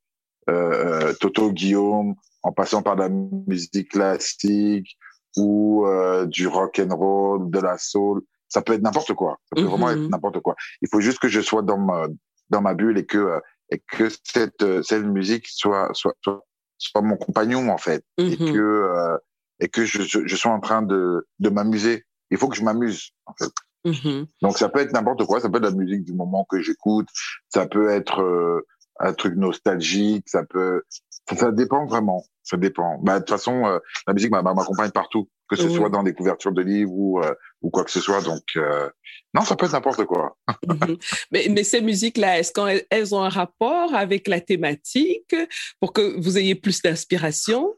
[1.20, 4.96] Toto Guillaume, en passant par de la musique classique
[5.36, 8.22] ou euh, du rock and roll, de la soul.
[8.48, 9.38] Ça peut être n'importe quoi.
[9.50, 9.68] Ça peut Mhm.
[9.68, 10.54] vraiment être n'importe quoi.
[10.80, 12.06] Il faut juste que je sois dans ma
[12.50, 16.42] dans ma bulle et que euh, et que cette euh, cette musique soit soit soit,
[16.78, 18.52] soit mon compagnon en fait et Mhm.
[18.54, 19.18] que euh,
[19.60, 22.04] et que je, je je sois en train de de m'amuser.
[22.30, 23.52] Il faut que je m'amuse en fait.
[23.84, 24.26] Mhm.
[24.42, 27.08] Donc ça peut être n'importe quoi, ça peut être la musique du moment que j'écoute,
[27.50, 28.66] ça peut être euh,
[29.00, 30.82] un truc nostalgique, ça peut,
[31.28, 32.98] ça, ça dépend vraiment, ça dépend.
[33.02, 35.74] Bah de toute façon, euh, la musique m'a- m'a- m'accompagne partout, que ce Oui.
[35.74, 38.20] soit dans des couvertures de livres ou euh, ou quoi que ce soit.
[38.22, 38.88] Donc euh,
[39.34, 40.36] non, ça peut être n'importe quoi.
[40.66, 40.96] Mhm.
[41.30, 45.34] mais, mais ces musiques-là, est-ce qu'elles elles ont un rapport avec la thématique
[45.80, 47.74] pour que vous ayez plus d'inspiration?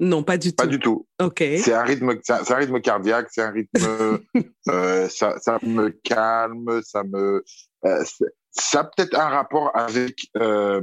[0.00, 0.70] Non, pas du Pas tout.
[0.70, 1.06] du tout.
[1.22, 1.38] OK.
[1.38, 4.18] C'est un rythme, c'est un, rythme cardiaque, c'est un rythme,
[5.08, 7.44] ça, ça me calme, ça me,
[8.56, 10.80] ça a peut-être un rapport avec euh,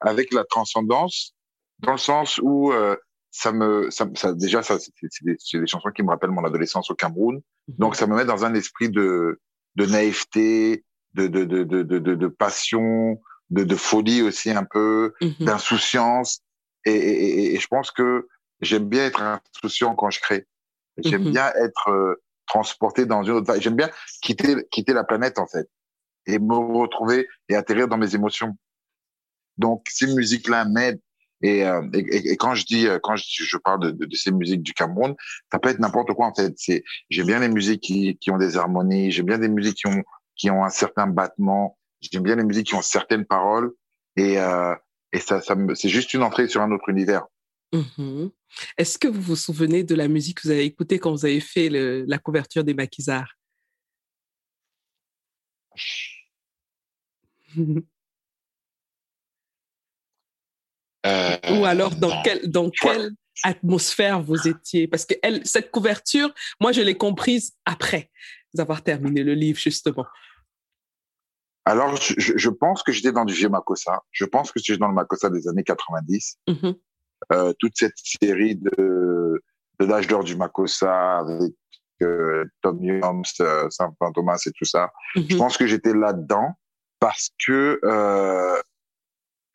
[0.00, 1.34] avec la transcendance,
[1.80, 2.96] dans le sens où euh,
[3.30, 4.92] ça me, ça, ça- déjà, ça, c'est
[5.24, 8.54] des, chansons qui me rappellent mon adolescence au Cameroun, donc ça me met dans un
[8.54, 9.40] esprit de
[9.76, 14.64] de naïveté, de de de de de, de, de passion, de, de folie aussi un
[14.64, 15.34] peu, Mhm.
[15.40, 16.40] d'insouciance.
[16.86, 18.28] Et, et, et- et je pense que
[18.60, 20.46] j'aime bien être insouciant quand je crée.
[20.98, 21.32] J'aime Mhm.
[21.32, 22.14] bien être euh,
[22.46, 23.52] transporté dans une autre.
[23.60, 23.90] J'aime bien
[24.22, 25.68] quitter quitter la planète en fait
[26.26, 28.56] et me retrouver et atterrir dans mes émotions.
[29.58, 31.00] Donc ces musiques-là m'aident.
[31.42, 34.06] Et, euh, et, et- et quand je dis euh, quand je, je parle de, de,
[34.06, 35.14] de ces musiques du Cameroun,
[35.52, 36.54] ça peut être n'importe quoi en fait.
[36.56, 39.10] C'est j'aime bien les musiques qui, qui ont des harmonies.
[39.10, 40.02] J'aime bien des musiques qui ont
[40.34, 41.78] qui ont un certain battement.
[42.00, 43.72] J'aime bien les musiques qui ont certaines paroles.
[44.16, 44.74] Et euh,
[45.12, 47.24] et ça, ça me, c'est juste une entrée sur un autre univers.
[47.72, 48.30] Mhm.
[48.78, 51.40] Est-ce que vous vous souvenez de la musique que vous avez écoutée quand vous avez
[51.40, 53.34] fait le- la couverture des maquisards?
[61.06, 62.22] Euh, Ou alors dans, non.
[62.24, 63.12] quel, dans quelle
[63.44, 64.88] atmosphère vous étiez?
[64.88, 68.10] Parce que elle, cette couverture, moi, je l'ai comprise après
[68.58, 70.06] avoir terminé le livre, justement.
[71.66, 74.02] Alors, je, pense que j'étais dans du vieux Makossa.
[74.12, 76.38] Je pense que j'étais dans le Makossa des années 90.
[76.48, 76.74] Mhm.
[77.32, 79.42] Euh, toute cette série de,
[79.80, 81.52] de l'âge d'or du Makossa avec
[82.02, 84.92] euh, Tom Yoms, euh, Saint Thomas et tout ça.
[85.14, 85.38] Je Mhm.
[85.38, 86.54] pense que j'étais là-dedans
[86.98, 88.60] parce que euh,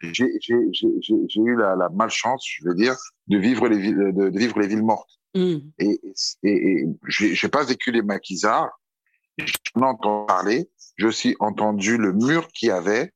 [0.01, 2.95] j'ai eu la, la malchance, je veux dire,
[3.27, 5.19] de vivre les villes, de, de vivre les villes mortes.
[5.36, 5.71] Mhm.
[5.80, 6.01] Et,
[6.43, 8.71] et, et j'ai j'ai pas vécu les maquisards.
[9.38, 10.69] J'en ai entendu parler.
[10.97, 13.12] J'ai aussi entendu le mur qu'il y avait.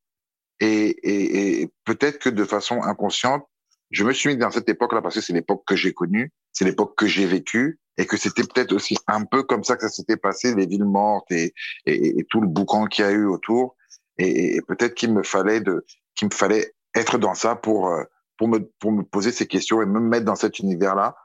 [0.59, 3.43] Et, et, et peut-être que de façon inconsciente,
[3.91, 6.65] je me suis mis dans cette époque-là parce que c'est l'époque que j'ai connue, c'est
[6.65, 9.89] l'époque que j'ai vécue, et que c'était peut-être aussi un peu comme ça que ça
[9.89, 11.53] s'était passé, les villes mortes et,
[11.85, 13.75] et, et tout le boucan qu'il y a eu autour.
[14.17, 18.03] Et, et peut-être qu'il me fallait de, qu'il me fallait être dans ça pour euh,
[18.37, 21.15] pour me pour me poser ces questions et me mettre dans cet univers-là,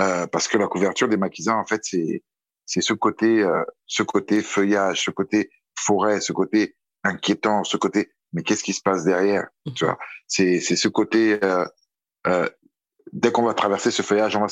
[0.00, 2.22] euh, parce que la couverture des maquisards, en fait, c'est
[2.66, 8.12] c'est ce côté, euh, ce côté feuillage, ce côté forêt, ce côté inquiétant, ce côté.
[8.32, 11.38] Mais qu'est-ce qui se passe derrière Tu vois, c'est c'est ce côté.
[11.42, 11.64] Euh,
[12.26, 12.48] euh,
[13.12, 14.46] dès qu'on va traverser ce feuillage, on va,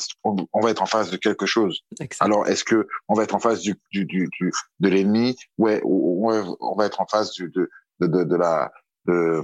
[0.53, 1.81] on, va être en face de quelque chose.
[2.19, 5.35] Alors, est-ce que on va être en face du, du, du, du de l'ennemi?
[5.57, 8.71] Ouais, ou, on va être en face du, de, de, de, de la
[9.05, 9.41] de,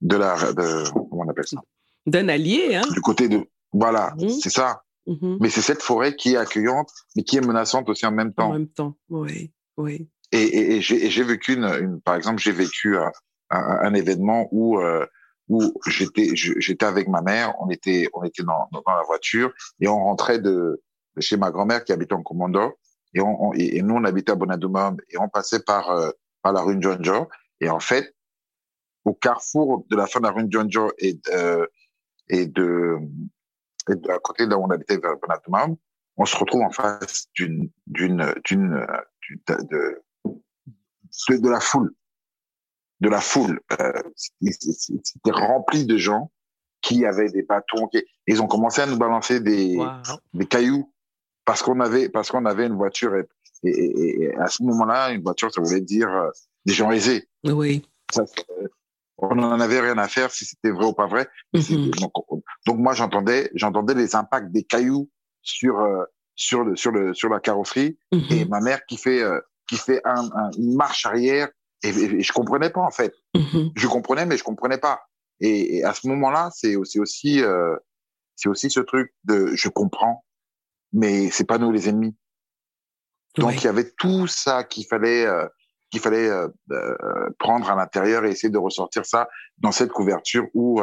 [0.00, 1.60] de la de, comment on appelle ça?
[2.06, 2.84] D'un allié, hein?
[2.92, 4.28] Du côté de voilà, mmh.
[4.28, 4.82] c'est ça.
[5.06, 8.32] Mmh mais c'est cette forêt qui est accueillante, mais qui est menaçante aussi en même
[8.32, 8.48] temps.
[8.48, 10.08] En même temps, oui, oui.
[10.32, 13.12] Et, et, et j'ai vécu une, une, par exemple, j'ai vécu un,
[13.50, 15.06] un, un, événement où euh,
[15.48, 19.88] où j'étais j'étais avec ma mère, on était on était dans, dans la voiture et
[19.88, 20.82] on rentrait de,
[21.16, 22.74] de chez ma grand-mère qui habitait en Commando
[23.14, 26.10] et, on, et, nous on habitait à Bonadumam et on passait par euh,
[26.42, 27.28] par la rue Njonjo
[27.60, 28.14] et en fait
[29.04, 31.66] au carrefour de la fin de la rue Njonjo et euh,
[32.28, 32.98] et de
[34.08, 35.76] à côté de là où on habitait vers Bonadumam,
[36.16, 38.84] on se retrouve en face d'une d'une d'une
[39.46, 41.94] de, de, de la foule
[43.00, 43.60] de la foule.
[43.80, 43.92] Euh,
[44.40, 46.30] C'était rempli de gens
[46.80, 47.88] qui avaient des bâtons.
[47.88, 49.78] Qui, ils ont commencé à nous balancer des,
[50.34, 50.92] des cailloux
[51.44, 53.26] parce qu'on avait parce qu'on avait une voiture et,
[53.64, 56.30] et, et à ce moment-là, une voiture, ça voulait dire euh,
[56.64, 57.28] des gens aisés.
[57.44, 57.86] Oui.
[58.12, 58.24] Ça,
[59.18, 61.28] on n'en avait rien à faire si c'était vrai ou pas vrai.
[61.54, 61.90] Mhm.
[61.90, 62.12] donc,
[62.66, 65.08] donc, moi, j'entendais j'entendais les impacts des cailloux
[65.42, 66.04] sur euh,
[66.34, 68.24] sur le sur le sur la carrosserie mhm.
[68.30, 70.28] et ma mère qui fait euh, qui fait un,
[70.58, 71.48] une marche arrière
[71.88, 73.14] et, je comprenais pas en fait.
[73.34, 73.70] Mhm.
[73.74, 75.00] Je comprenais, mais je comprenais pas.
[75.40, 77.76] Et, à ce moment-là, c'est aussi, aussi, euh,
[78.36, 80.24] c'est aussi ce truc de je comprends,
[80.92, 82.14] mais c'est pas nous les ennemis.
[83.38, 85.46] Donc il y avait tout ça qu'il fallait, euh,
[85.90, 90.46] qu'il fallait euh, euh, prendre à l'intérieur et essayer de ressortir ça dans cette couverture
[90.54, 90.80] où,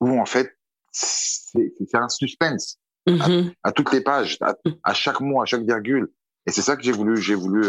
[0.00, 0.56] où en fait
[0.92, 3.52] c'est un suspense à, mhm.
[3.62, 6.12] à, toutes les pages, à, à, chaque mot, à chaque virgule.
[6.46, 7.64] Et c'est ça que j'ai voulu, j'ai voulu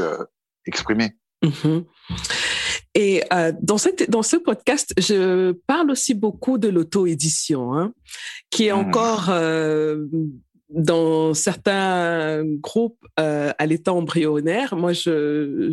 [0.65, 1.17] exprimer.
[1.45, 1.85] Mhm.
[2.95, 7.93] Et euh, dans, cette, dans ce podcast, je parle aussi beaucoup de l'auto-édition, hein,
[8.49, 8.87] qui est hmm.
[8.87, 10.05] encore euh,
[10.69, 14.77] dans certains groupes euh, à l'état embryonnaire.
[14.77, 15.69] Moi, je,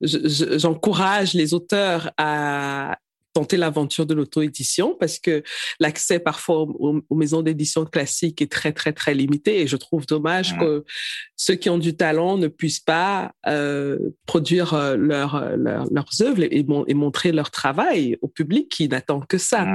[0.00, 2.96] j'encourage je, les auteurs à
[3.36, 5.42] tenter l'aventure de l'auto-édition parce que
[5.78, 10.56] l'accès parfois aux, maisons d'édition classiques est très, très, très limité et je trouve dommage
[10.58, 10.84] que
[11.36, 16.22] ceux qui ont du talent ne puissent pas euh, produire euh, leur, euh, leur, leurs
[16.22, 19.66] œuvres et, et, montrer leur travail au public qui n'attend que ça.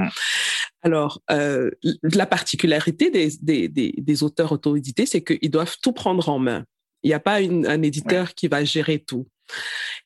[0.82, 1.70] Alors, euh,
[2.02, 6.64] la particularité des, des, des, des auteurs auto-édités, c'est qu'ils doivent tout prendre en main.
[7.04, 9.28] Il n'y a pas une, un éditeur qui va gérer tout.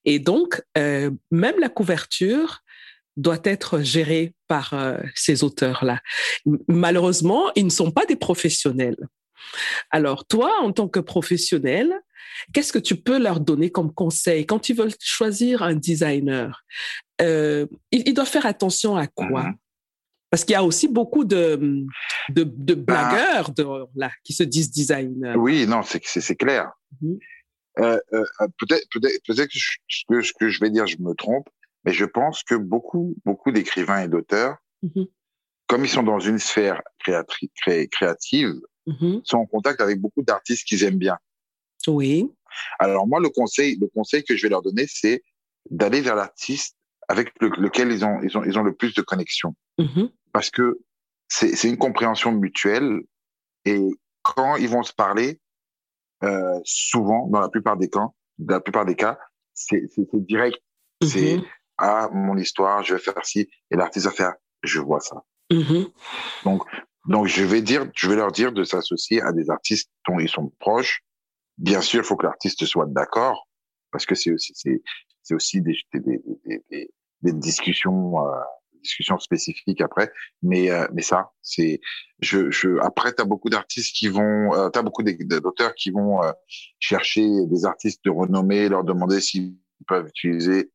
[0.05, 2.61] Et donc, euh, même la couverture,
[3.17, 6.01] doit être géré par euh, ces auteurs-là.
[6.69, 9.09] Malheureusement, ils ne sont pas des professionnels.
[9.91, 11.93] Alors, toi, en tant que professionnel,
[12.53, 16.65] qu'est-ce que tu peux leur donner comme conseil quand ils veulent choisir un designer?
[17.21, 19.43] Euh, ils, doivent faire attention à quoi?
[19.43, 19.55] Mm-hmm.
[20.31, 21.85] Parce qu'il y a aussi beaucoup de,
[22.31, 25.37] de, de bah blagueurs de, là, qui se disent designers.
[25.37, 26.71] Oui, non, c'est clair.
[27.03, 27.19] Mm-hmm.
[27.81, 28.25] euh, euh,
[28.59, 29.59] peut-être peut peut que,
[30.09, 31.49] que ce que je vais dire, je me trompe,
[31.87, 35.09] mais je pense que beaucoup, beaucoup d'écrivains et d'auteurs, mm-hmm.
[35.69, 38.55] comme ils sont dans une sphère créative,
[38.89, 39.21] mm-hmm.
[39.25, 41.17] sont en contact avec beaucoup d'artistes qu'ils aiment bien.
[41.87, 42.29] Oui.
[42.81, 45.23] Alors moi, le conseil, le conseil que je vais leur donner, c'est
[45.71, 46.77] d'aller vers l'artiste
[47.09, 49.55] avec lequel ils ont, ils ont, ils ont le plus de connexion.
[49.79, 50.11] Mm-hmm.
[50.33, 50.81] Parce que
[51.29, 53.03] c'est une compréhension mutuelle
[53.65, 53.81] et
[54.23, 55.41] quand ils vont se parler,
[56.25, 59.19] euh, souvent, dans la plupart des cas, dans la plupart des cas,
[59.55, 60.59] c'est direct.
[61.03, 61.41] C'est
[61.79, 65.23] à mon histoire, je vais faire ci, et l'artiste va faire, je vois ça.
[65.51, 65.93] Mm-hmm.
[66.45, 66.63] Donc,
[67.09, 70.29] donc je vais dire, je vais leur dire de s'associer à des artistes dont ils
[70.29, 71.03] sont proches.
[71.59, 73.49] Bien sûr, il faut que l'artiste soit d'accord,
[73.93, 74.83] parce que c'est aussi, c'est,
[75.23, 76.01] c'est aussi des, des,
[76.45, 76.91] des, des,
[77.23, 78.41] des discussions, euh,
[78.83, 80.13] discussions spécifiques après.
[80.43, 81.81] Mais, euh, mais ça, c'est,
[82.21, 86.33] je, je, après, t'as beaucoup d'artistes qui vont, euh, t'as beaucoup d'auteurs qui vont euh,
[86.79, 90.71] chercher des artistes de renommée, leur demander s'ils peuvent utiliser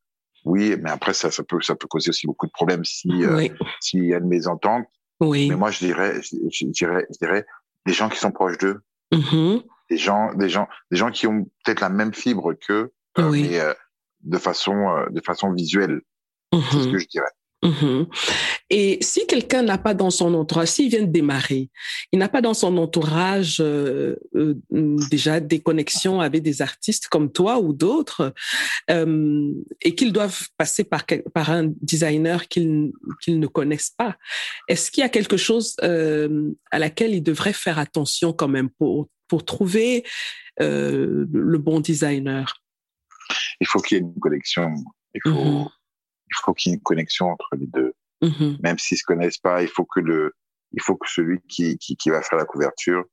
[0.46, 3.48] oui, mais après ça, ça peut, ça peut causer aussi beaucoup de problèmes si euh,
[3.80, 4.86] s'il y a une mésentente.
[5.20, 5.50] Oui.
[5.50, 7.46] Mais moi, je dirais, je, dirais, je dirais
[7.86, 8.82] des gens qui sont proches d'eux,
[9.14, 9.64] mm-hmm.
[9.90, 13.60] des gens, des gens, des gens qui ont peut-être la même fibre qu'eux, euh, mais
[13.60, 13.74] euh,
[14.22, 16.02] de façon, de façon visuelle.
[16.54, 16.92] C'est ce mm-hmm.
[16.92, 17.32] que je dirais.
[17.64, 18.08] Mhm.
[18.74, 21.70] Et si quelqu'un n'a pas dans son entourage, s'il vient de démarrer,
[22.14, 24.56] il n'a pas dans son entourage euh, euh,
[25.10, 28.34] déjà des connexions avec des artistes comme toi ou d'autres,
[28.90, 29.52] euh,
[29.82, 32.94] et qu'ils doivent passer par, par un designer qu'ils
[33.28, 34.16] ne connaissent pas,
[34.70, 39.10] est-ce qu'il y a quelque chose à laquelle ils devraient faire attention quand même pour
[39.28, 40.06] pour trouver
[40.60, 42.62] le bon designer?
[43.60, 44.74] Il faut qu'il y ait une connexion.
[45.14, 45.68] Il faut, Mhm.
[46.30, 47.94] il faut qu'il y ait une connexion entre les deux.
[48.22, 48.58] Mhm.
[48.62, 50.34] Même s'ils se connaissent pas, il faut que le,
[50.74, 53.04] il faut que celui qui, qui, qui va faire la couverture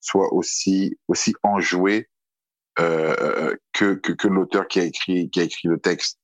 [0.00, 2.08] soit aussi, aussi enjoué
[2.78, 6.18] euh, euh, que, que, que l'auteur qui a écrit, qui a écrit le texte.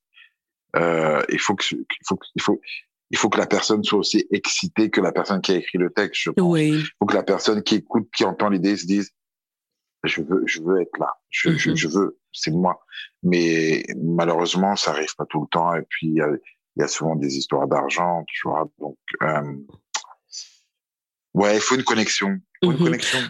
[0.76, 2.60] Euh, il faut que, il faut, il faut,
[3.10, 5.90] il faut que la personne soit aussi excitée que la personne qui a écrit le
[5.90, 6.22] texte.
[6.22, 6.44] Je pense.
[6.52, 6.70] Oui.
[6.78, 9.10] Il faut que la personne qui écoute, qui entend l'idée, se dise
[10.04, 11.14] je veux, je veux être là.
[11.30, 11.76] Je, je, Mhm.
[11.76, 12.80] je veux, c'est moi.
[13.22, 15.74] Mais malheureusement, ça arrive pas tout le temps.
[15.74, 16.28] Et puis il y a,
[16.76, 18.68] il y a souvent des histoires d'argent, tu vois.
[18.78, 19.54] Donc euh,
[21.34, 22.38] ouais, il faut une connexion.
[22.62, 23.20] Il faut une connexion.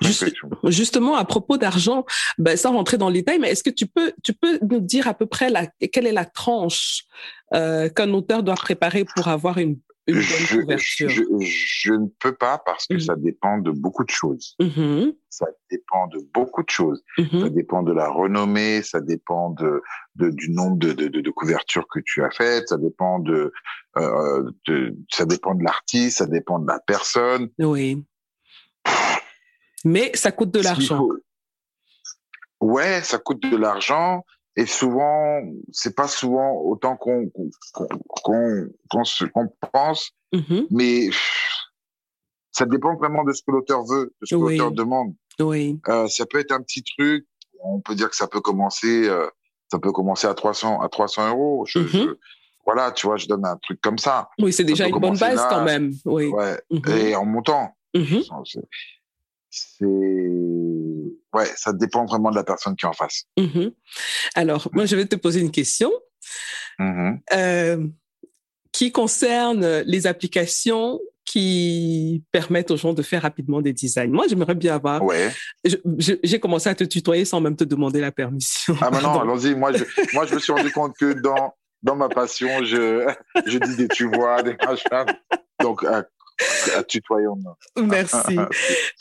[0.00, 0.34] Juste-.
[0.64, 2.06] Justement, à propos d'argent,
[2.38, 5.08] ben, sans rentrer dans le détail, mais est-ce que tu peux, tu peux nous dire
[5.08, 7.04] à peu près la, quelle est la tranche
[7.52, 12.06] euh, qu'un auteur doit préparer pour avoir une, une bonne Je, couverture je, je ne
[12.20, 13.00] peux pas parce que Mhm.
[13.00, 14.54] ça dépend de beaucoup de choses.
[14.60, 17.02] Mhm, Ça dépend de beaucoup de choses.
[17.16, 19.82] Ça mhm, dépend de la renommée, ça dépend de,
[20.16, 23.52] de du nombre de, de, couvertures que tu as faites, ça dépend de,
[23.96, 27.48] euh, de ça dépend de l'artiste, ça dépend de la personne.
[27.58, 28.04] Oui.
[29.84, 31.08] Mais ça coûte de l'argent.
[32.60, 34.24] Ouais, ça coûte de l'argent
[34.56, 35.40] et souvent
[35.72, 37.28] c'est pas souvent autant qu'on
[37.72, 41.08] qu'on qu'on se- qu'on pense, Mhm, mais
[42.52, 44.56] ça dépend vraiment de ce que l'auteur veut, de ce que Oui.
[44.56, 45.14] l'auteur demande.
[45.40, 45.80] Oui.
[45.88, 47.26] Euh, ça peut être un petit truc.
[47.60, 49.26] On peut dire que ça peut commencer, euh,
[49.70, 51.64] ça peut commencer à 300, à 300 euros.
[51.66, 51.86] Je, Mhm.
[51.88, 52.16] je-
[52.64, 54.28] voilà, tu vois, je donne un truc comme ça.
[54.40, 55.48] Oui, c'est déjà une bonne base là.
[55.50, 55.92] quand même.
[56.04, 56.26] Oui.
[56.28, 56.60] Ouais.
[56.70, 57.76] Mhm, Et en montant.
[59.56, 63.24] C'est, ouais, ça dépend vraiment de la personne qui est en face.
[63.38, 63.72] Mhm.
[64.34, 65.92] Alors, moi, je vais te poser une question
[66.78, 67.20] Mhm.
[67.34, 67.86] euh,
[68.72, 74.10] qui concerne les applications qui permettent aux gens de faire rapidement des designs.
[74.10, 75.02] Moi, j'aimerais bien avoir.
[75.02, 75.30] Ouais.
[75.98, 78.76] J'ai commencé à te tutoyer sans même te demander la permission.
[78.80, 79.20] Ah, mais non, Pardon.
[79.20, 79.54] allons-y.
[79.54, 79.84] Moi, je,
[80.14, 83.06] moi, je me suis rendu compte que dans, dans ma passion, je,
[83.46, 85.06] je dis des tu vois, des machins.
[85.62, 86.02] Donc, euh,
[86.88, 87.38] tutoyons.
[87.76, 88.36] Merci.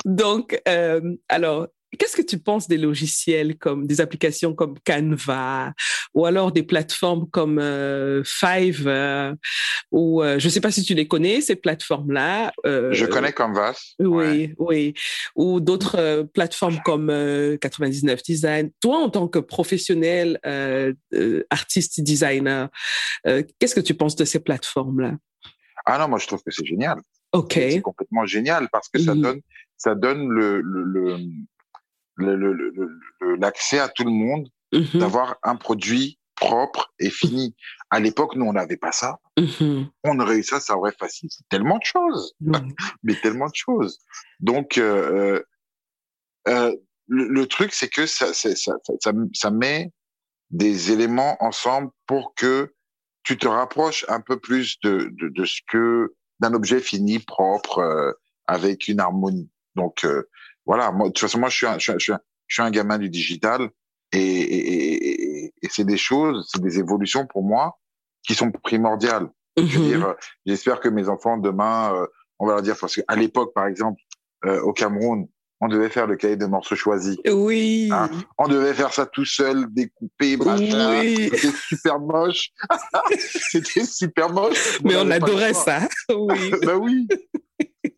[0.06, 1.68] Donc, euh, alors,
[1.98, 5.74] qu'est-ce que tu penses des logiciels comme des applications comme Canva
[6.16, 9.34] ou alors des plateformes comme euh, Fiverr
[9.92, 12.52] ou euh, je ne sais pas si tu les connais ces plateformes-là.
[12.66, 13.94] euh, Je connais Canvas.
[14.00, 14.56] Oui, Ouais.
[14.58, 14.94] oui.
[15.36, 18.72] Ou d'autres plateformes comme euh, 99 Design.
[18.82, 20.40] Toi, en tant que professionnel,
[21.52, 22.70] artiste, designer,
[23.24, 25.14] qu'est-ce que tu penses de ces plateformes-là?
[25.86, 26.98] Ah non, moi, je trouve que c'est génial.
[27.34, 27.54] OK.
[27.54, 29.22] C'est complètement génial parce que ça Mhm.
[29.22, 29.42] donne,
[29.78, 30.84] ça donne le, le,
[32.16, 37.56] le, le- l'accès à tout le monde Mhm, d'avoir un produit propre et fini.
[37.92, 39.20] À l'époque, nous, on n'avait pas ça.
[39.38, 39.88] mhm.
[40.04, 42.34] On aurait eu ça, ça aurait facilité tellement de choses,
[43.04, 44.00] mais tellement de choses.
[44.40, 45.42] Donc, euh,
[46.48, 46.76] euh,
[47.08, 48.74] le, le truc, c'est que ça, ça, ça,
[49.34, 49.92] ça met
[50.50, 52.74] des éléments ensemble pour que
[53.24, 57.80] tu te rapproches un peu plus de, de, de ce que d'un objet fini, propre,
[57.80, 58.12] euh,
[58.48, 59.50] avec une harmonie.
[59.76, 60.30] Donc euh,
[60.66, 62.20] voilà, moi, de toute façon, moi, je suis un, je suis un, je suis un,
[62.48, 63.70] je suis un gamin du digital
[64.12, 67.80] et, et, et, et- c'est des choses, c'est des évolutions pour moi
[68.28, 69.30] qui sont primordiales.
[69.58, 70.04] Mhm.
[70.04, 70.14] euh,
[70.46, 72.08] j'espère que mes enfants demain, euh,
[72.40, 74.02] on va leur dire parce qu'à l'époque, par exemple,
[74.46, 75.28] euh, au Cameroun,
[75.64, 77.18] on devait faire le cahier de morceaux choisis.
[77.26, 77.90] Oui.
[77.92, 81.00] Ah, On devait faire ça tout seul, découpé, machin.
[81.00, 81.30] Oui.
[81.34, 82.50] C'était super moche.
[83.18, 84.80] C'était super moche.
[84.84, 85.80] Mais on adorait ça.
[86.14, 86.52] Oui.
[86.66, 87.08] bah oui.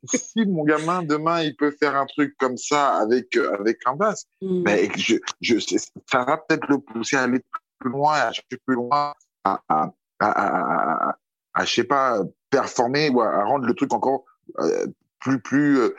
[0.05, 4.26] si mon gamin demain il peut faire un truc comme ça avec euh, avec Canvas,
[4.41, 4.63] Mm.
[4.63, 7.41] ben je, je ça va peut-être le pousser à aller
[7.80, 9.13] plus loin, à chercher plus loin,
[9.43, 11.09] à à à,
[11.55, 12.20] à, je sais pas
[12.51, 14.24] performer ou à, à rendre le truc encore
[14.59, 14.86] euh,
[15.20, 15.95] plus plus euh,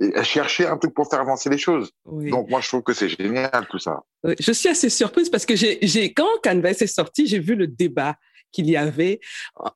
[0.00, 1.90] et chercher un truc pour faire avancer les choses.
[2.04, 2.30] Oui.
[2.30, 4.02] Donc moi je trouve que c'est génial tout ça.
[4.24, 7.66] Oui, Je suis assez surprise parce que j'ai, quand Canvas est sorti, j'ai vu le
[7.66, 8.16] débat
[8.52, 9.20] qu'il y avait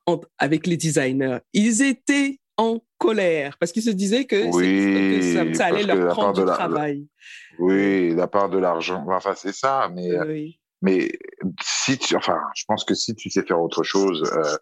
[0.05, 1.39] en- avec les designers.
[1.53, 5.83] Ils étaient en colère parce qu'ils se disaient que, c'est- Oui, que ça, ça allait
[5.83, 7.07] leur la prendre du la- travail.
[7.59, 9.05] Oui, la part de l'argent.
[9.09, 10.09] Enfin c'est ça, mais
[10.81, 11.11] mais
[11.61, 14.55] si tu, enfin je pense que si tu sais faire autre chose, euh,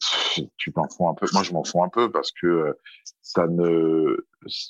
[0.56, 1.26] tu t'en fous un peu.
[1.32, 2.72] Moi je m'en fous un peu parce que euh,
[3.22, 4.16] ça ne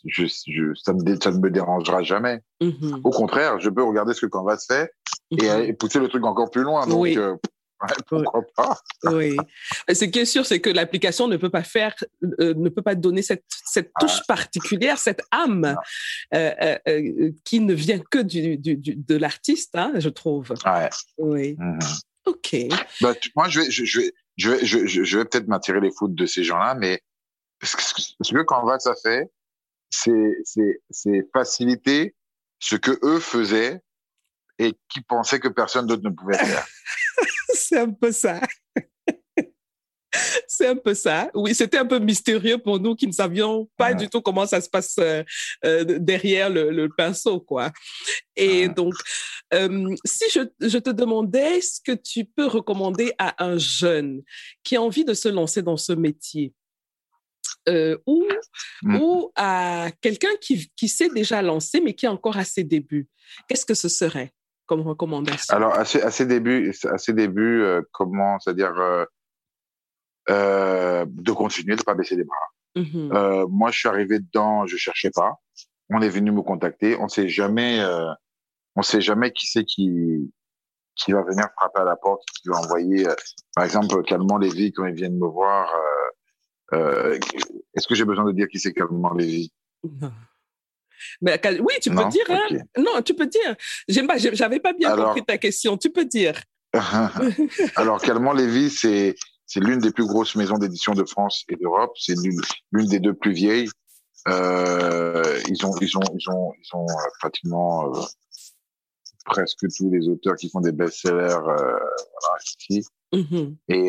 [0.06, 2.40] je, je, ça, me, ça ne me dérangera jamais.
[2.60, 3.00] Mhm.
[3.04, 4.92] Au contraire, je peux regarder ce que Canvas fait
[5.30, 5.48] et, Mhm.
[5.50, 6.86] aller pousser le truc encore plus loin.
[6.86, 7.16] Donc, Oui.
[7.16, 7.36] euh,
[8.08, 8.78] pourquoi pas?
[9.04, 9.36] Oui.
[9.88, 11.94] Et Ce qui est sûr, c'est que l'application ne peut pas faire,
[12.40, 14.00] euh, ne peut pas donner cette, cette Ah.
[14.00, 15.76] touche particulière, cette âme
[16.34, 20.52] euh, euh, euh, qui ne vient que du, du, du- de l'artiste, hein, je trouve.
[20.66, 20.90] Ouais.
[21.18, 21.56] Oui.
[21.58, 21.78] Mhm.
[22.26, 22.56] OK.
[23.00, 25.80] Bah, tu- moi, je vais, je, je vais, je vais, je, je- vais peut-être m'attirer
[25.80, 27.02] les foudres de ces gens-là, mais
[27.62, 27.76] ce
[28.32, 29.30] que, Canvas a fait,
[29.90, 32.14] c'est, c'est, c'est faciliter
[32.58, 33.80] ce que eux faisaient
[34.58, 36.66] et qui pensaient que personne d'autre ne pouvait faire.
[37.54, 38.40] c'est un peu ça.
[40.48, 41.30] C'est un peu ça.
[41.34, 44.60] Oui, c'était un peu mystérieux pour nous qui ne savions pas du tout comment ça
[44.60, 45.22] se passe euh,
[45.64, 47.70] euh, derrière le, pinceau, quoi.
[48.36, 48.94] Et donc,
[49.54, 54.22] euh, si je, je, te demandais ce que tu peux recommander à un jeune
[54.64, 56.52] qui a envie de se lancer dans ce métier,
[58.06, 58.26] ou,
[58.82, 59.00] mm.
[59.00, 63.08] ou à quelqu'un qui, qui s'est déjà lancé mais qui est encore à ses débuts,
[63.48, 64.32] qu'est-ce que ce serait
[64.66, 65.54] comme recommandation?
[65.54, 68.72] Alors, à ses, à ses débuts, à ses débuts comment, c'est-à-dire
[70.28, 72.36] euh, de continuer, de pas baisser les bras.
[72.76, 73.16] Mm-hmm.
[73.16, 75.34] Euh, moi, je suis arrivé dedans, je cherchais pas.
[75.88, 76.96] On est venu me contacter.
[77.00, 78.10] On sait jamais, euh,
[78.76, 80.30] on sait jamais qui c'est qui
[80.96, 83.06] qui va venir frapper à la porte, qui va envoyer,
[83.54, 85.74] par exemple, Calmement Lévy quand ils viennent me voir.
[86.72, 89.50] Est-ce que j'ai besoin de dire qui c'est Calmement Lévy?
[91.20, 92.24] Mais, oui, tu peux dire.
[92.28, 92.58] Hein?
[92.76, 93.56] Non, tu peux dire.
[93.88, 94.18] J'aime pas.
[94.18, 95.76] J'avais pas bien compris ta question.
[95.76, 96.34] Tu peux dire.
[97.76, 99.16] Alors, Calmement Lévy, c'est
[99.50, 101.90] c'est l'une des plus grosses maisons d'édition de France et d'Europe.
[101.98, 102.14] C'est
[102.70, 103.68] l'une des deux plus vieilles.
[104.28, 108.00] Euh, ils ont, ils ont, ils ont, ils ont euh, pratiquement euh,
[109.24, 112.86] presque tous les auteurs qui font des best-sellers, euh, voilà, ici.
[113.12, 113.56] Mm-hmm.
[113.70, 113.88] Et,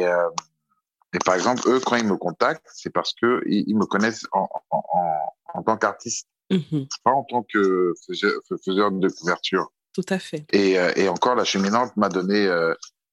[1.13, 4.49] et par exemple, eux, quand ils me contactent, c'est parce que ils, me connaissent en,
[4.71, 6.87] en, en, en tant qu'artiste, mm-hmm.
[7.03, 8.31] pas en tant que faiseur,
[8.65, 9.71] faiseur, de couverture.
[9.93, 10.43] Tout à fait.
[10.53, 12.49] Et, et encore, la cheminante m'a donné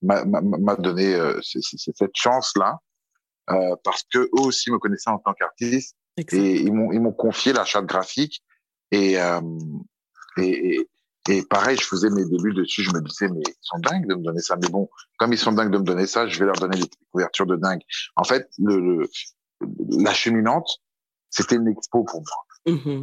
[0.02, 2.78] m'a donné euh, cette chance-là
[3.50, 7.64] euh, parce que eux aussi me connaissaient en tant qu'artiste et ils m'ont confié la
[7.64, 8.42] charte graphique
[8.90, 9.40] et, euh,
[10.36, 10.86] et,
[11.28, 12.82] et pareil, je faisais mes débuts dessus.
[12.82, 14.56] Je me disais, mais ils sont dingues de me donner ça.
[14.56, 14.88] Mais bon,
[15.18, 17.56] comme ils sont dingues de me donner ça, je vais leur donner des couvertures de
[17.56, 17.82] dingue.
[18.16, 19.10] En fait, le, le
[19.90, 20.68] la cheminante,
[21.30, 22.74] c'était une expo pour moi.
[22.76, 23.02] Mmh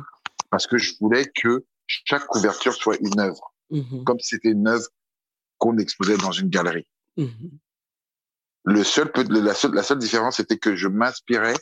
[0.49, 3.53] Parce que je voulais que chaque couverture soit une œuvre.
[3.69, 4.87] Mmh comme si c'était une œuvre
[5.66, 6.88] qu'on exposait dans une galerie.
[7.18, 7.51] Mhm.
[8.66, 11.55] Le seul, la, seule, la seule différence, c'était que je m'inspirais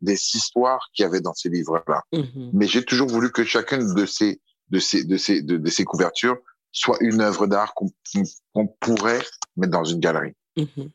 [0.00, 2.02] des histoires qu'il y avait dans ces livres-là.
[2.12, 2.50] Mhm.
[2.52, 6.38] Mais j'ai toujours voulu que chacune de ces, de ces, de ces, de, ces couvertures
[6.72, 9.22] soit une œuvre d'art qu'on pourrait
[9.56, 10.34] mettre dans une galerie.
[10.56, 10.90] Mhm.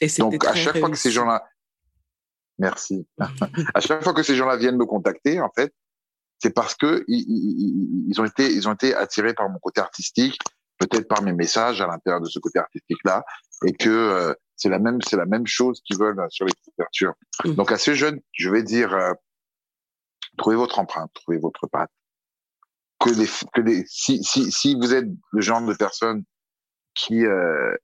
[0.00, 1.46] Et Donc, à chaque fois que ces gens-là,
[2.58, 3.06] merci.
[3.74, 5.72] à chaque fois que ces gens-là viennent me contacter, en fait,
[6.38, 10.38] c'est parce que ils, ils, ont été, ils ont été attirés par mon côté artistique,
[10.78, 13.24] peut-être par mes messages à l'intérieur de ce côté artistique-là,
[13.66, 17.14] et que euh, c'est la même, c'est la même chose qu'ils veulent sur les couvertures.
[17.44, 17.54] Mmh.
[17.54, 19.12] Donc à ces jeunes, je vais dire, euh,
[20.36, 21.90] trouvez votre empreinte, trouvez votre patte.
[23.00, 26.24] Que les, que les, si, si, si vous êtes le genre de personne
[26.94, 27.74] qui euh,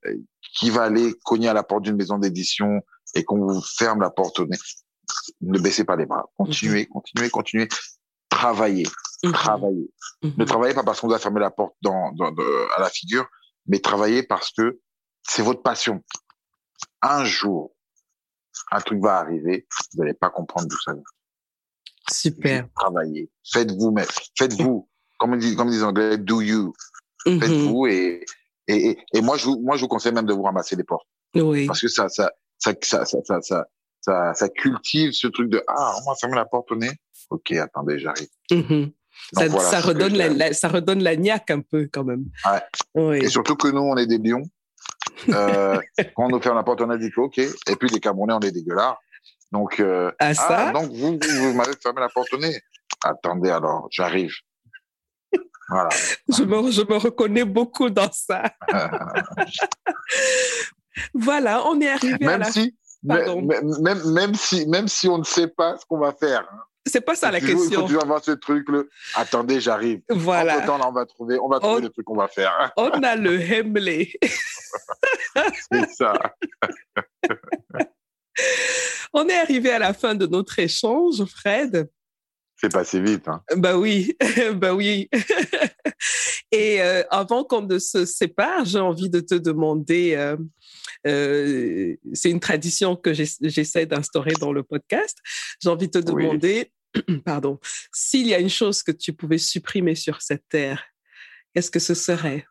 [0.55, 2.81] qui va aller cogner à la porte d'une maison d'édition
[3.13, 4.57] et qu'on vous ferme la porte au nez,
[5.41, 6.31] ne baissez pas les bras.
[6.37, 6.93] Continuez, mmh.
[6.93, 7.67] continuez, continuez
[8.29, 8.87] travailler,
[9.23, 9.31] mmh.
[9.31, 9.91] travailler.
[10.23, 10.33] Mhm.
[10.37, 12.33] Ne travaillez pas parce qu'on doit fermer la porte dans, dans,
[12.75, 13.27] à la figure,
[13.67, 14.79] mais travaillez parce que
[15.23, 16.03] c'est votre passion.
[17.01, 17.75] Un jour,
[18.71, 21.03] un truc va arriver, vous n'allez pas comprendre d'où ça vient.
[22.11, 22.67] Super.
[22.75, 23.29] Travaillez.
[23.51, 24.05] Faites-vous, mais
[24.37, 24.89] faites-vous.
[25.19, 26.73] comme, disent, comme disent les Anglais, do you.
[27.25, 27.39] Mhm.
[27.39, 28.25] Faites-vous et,
[28.67, 31.07] et, et, moi, je vous, moi, je vous conseille même de vous ramasser les portes.
[31.35, 31.67] Oui.
[31.67, 33.65] Parce que ça, ça, ça, ça, ça, ça, ça
[34.01, 36.91] ça, ça, cultive ce truc de ah on m'a fermé la porte au nez
[37.29, 38.29] ok attendez j'arrive.
[38.49, 38.91] Mhm.
[39.33, 42.25] Ça, ça, redonne la, ça redonne la niaque un peu quand même.
[42.95, 43.19] Ouais.
[43.19, 44.43] Et surtout que nous, on est des lions.
[45.29, 45.79] Euh,
[46.15, 47.37] quand on nous ferme la porte, on a dit ok.
[47.37, 48.99] Et puis les Camerounais, on est dégueulards.
[49.51, 50.69] Donc, euh, ah, ça?
[50.69, 52.59] ah, donc vous, vous, m'avez fermé la porte au nez.
[53.03, 54.31] Attendez alors, j'arrive.
[55.69, 55.89] Voilà.
[56.27, 58.43] Je me, je me reconnais beaucoup dans ça.
[61.13, 62.51] voilà, on est arrivé même à la...
[62.51, 63.47] Si, même,
[63.81, 66.47] même, même, si, même si on ne sait pas ce qu'on va faire.
[66.85, 67.69] C'est pas ça la question.
[67.69, 70.01] Il faut toujours avoir ce truc, le attendez, j'arrive.
[70.09, 70.59] Voilà.
[70.59, 72.71] En temps, là, on va trouver, on va trouver le truc qu'on va faire.
[72.77, 74.11] On a le Hemley.
[75.71, 76.13] C'est ça.
[79.13, 81.89] on est arrivé à la fin de notre échange, Fred.
[82.55, 83.27] C'est passé vite.
[83.27, 83.41] Hein.
[83.55, 84.15] Bah oui,
[84.55, 85.09] bah oui.
[86.51, 90.37] Et euh, avant qu'on ne se sépare, j'ai envie de te demander euh,
[91.07, 95.17] euh, c'est une tradition que j'essaie d'instaurer dans le podcast.
[95.61, 96.71] J'ai envie de te demander,
[97.25, 97.59] pardon,
[97.93, 100.83] s'il y a une chose que tu pouvais supprimer sur cette terre,
[101.53, 102.45] qu'est-ce que ce serait?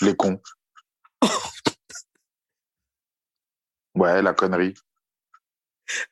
[0.00, 0.40] Les cons.
[3.94, 4.74] ouais, la connerie.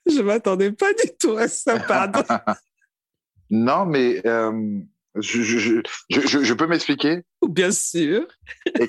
[0.06, 2.24] Je m'attendais pas du tout à ça, pardon.
[3.50, 4.80] non, mais euh,
[5.18, 8.26] je, je, je, je, peux m'expliquer Bien sûr.
[8.66, 8.88] Et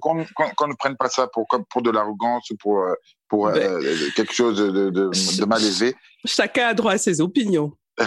[0.00, 2.94] qu'on ne prenne pas ça pour, pour de l'arrogance ou pour, euh,
[3.28, 5.94] pour ben euh, quelque chose de, de, de, mal élevé.
[6.24, 7.72] Chacun a droit à ses opinions.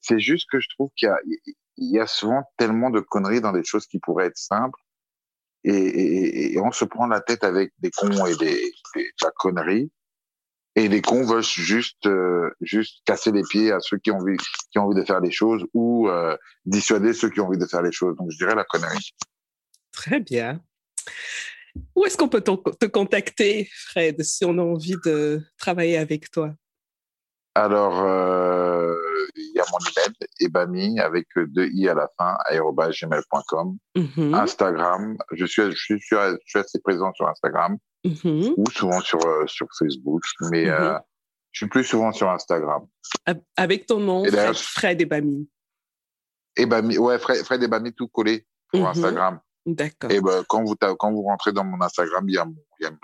[0.00, 1.18] C'est juste que je trouve qu'il y a,
[1.76, 4.78] il y a souvent tellement de conneries dans des choses qui pourraient être simples.
[5.64, 9.90] Et on se prend la tête avec des cons et des, des de la connerie.
[10.78, 14.36] Et les cons veulent juste, euh, juste casser les pieds à ceux qui ont envie,
[14.70, 17.66] qui ont envie de faire les choses ou euh, dissuader ceux qui ont envie de
[17.66, 18.14] faire les choses.
[18.16, 19.14] Donc, je dirais la connerie.
[19.92, 20.60] Très bien.
[21.94, 26.54] Où est-ce qu'on peut te contacter, Fred, si on a envie de travailler avec toi?
[27.54, 28.94] Alors, euh,
[29.34, 33.78] il y a mon email, ebami, avec deux i à la fin, aérobasgmail.com.
[33.94, 37.78] Mm Instagram, je suis, je, suis, je suis assez présent sur Instagram.
[38.06, 38.54] Mm-hmm.
[38.56, 40.80] ou souvent sur, euh, sur Facebook, mais mm-hmm.
[40.80, 40.98] euh,
[41.50, 42.86] je suis plus souvent sur Instagram.
[43.56, 45.00] Avec ton nom, Fred, Fred
[46.98, 48.90] ouais, Fred, Fred Ebami tout collé pour mm-hmm.
[48.90, 49.40] Instagram.
[49.66, 50.10] D'accord.
[50.12, 52.84] Et ben, quand, vous, quand vous rentrez dans mon Instagram, il y a mon, il
[52.84, 52.98] y a mon.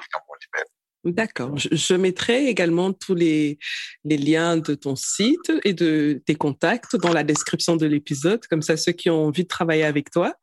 [1.05, 1.57] D'accord.
[1.57, 3.59] Je, mettrai également tous les,
[4.05, 8.47] les, liens de ton site et de tes contacts dans la description de l'épisode.
[8.47, 10.35] Comme ça, ceux qui ont envie de travailler avec toi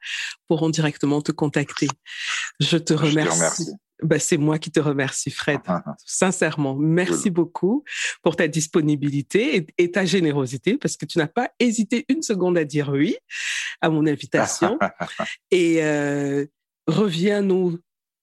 [0.47, 1.87] pourront directement te contacter.
[2.59, 3.19] Je te remercie.
[3.19, 3.71] Je te remercie.
[4.01, 5.59] Ben, c'est moi qui te remercie, Fred.
[6.05, 7.83] Sincèrement, merci beaucoup
[8.21, 12.63] pour ta disponibilité et, ta générosité parce que tu n'as pas hésité une seconde à
[12.63, 13.17] dire oui
[13.81, 14.79] à mon invitation.
[15.51, 16.45] et euh,
[16.87, 17.79] reviens-nous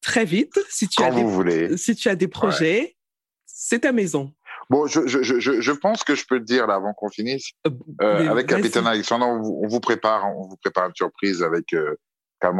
[0.06, 2.96] très vite si tu, as des, si tu as des projets.
[3.44, 4.32] C'est ta maison.
[4.70, 7.50] Bon, je, je, je, je, pense que je peux te dire là avant qu'on finisse.
[7.66, 7.70] Euh,
[8.02, 11.72] euh avec Capitaine Alexandre, on vous, on vous, prépare, on vous prépare une surprise avec
[11.72, 11.96] euh,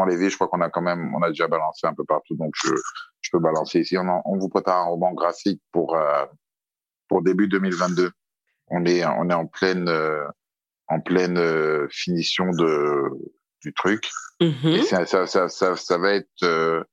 [0.09, 2.55] Lévy, je crois qu'on a quand même, on a déjà balancé un peu partout, donc
[2.57, 2.71] je,
[3.21, 3.97] je peux balancer ici.
[3.97, 6.25] On, on vous prépare un roman graphique pour euh,
[7.09, 8.11] pour début 2022.
[8.69, 9.89] On est on est en pleine
[10.89, 13.05] en pleine finition de
[13.63, 14.11] du truc.
[14.41, 14.75] Mm-hmm.
[14.75, 16.87] Et ça, ça, ça, ça, ça va être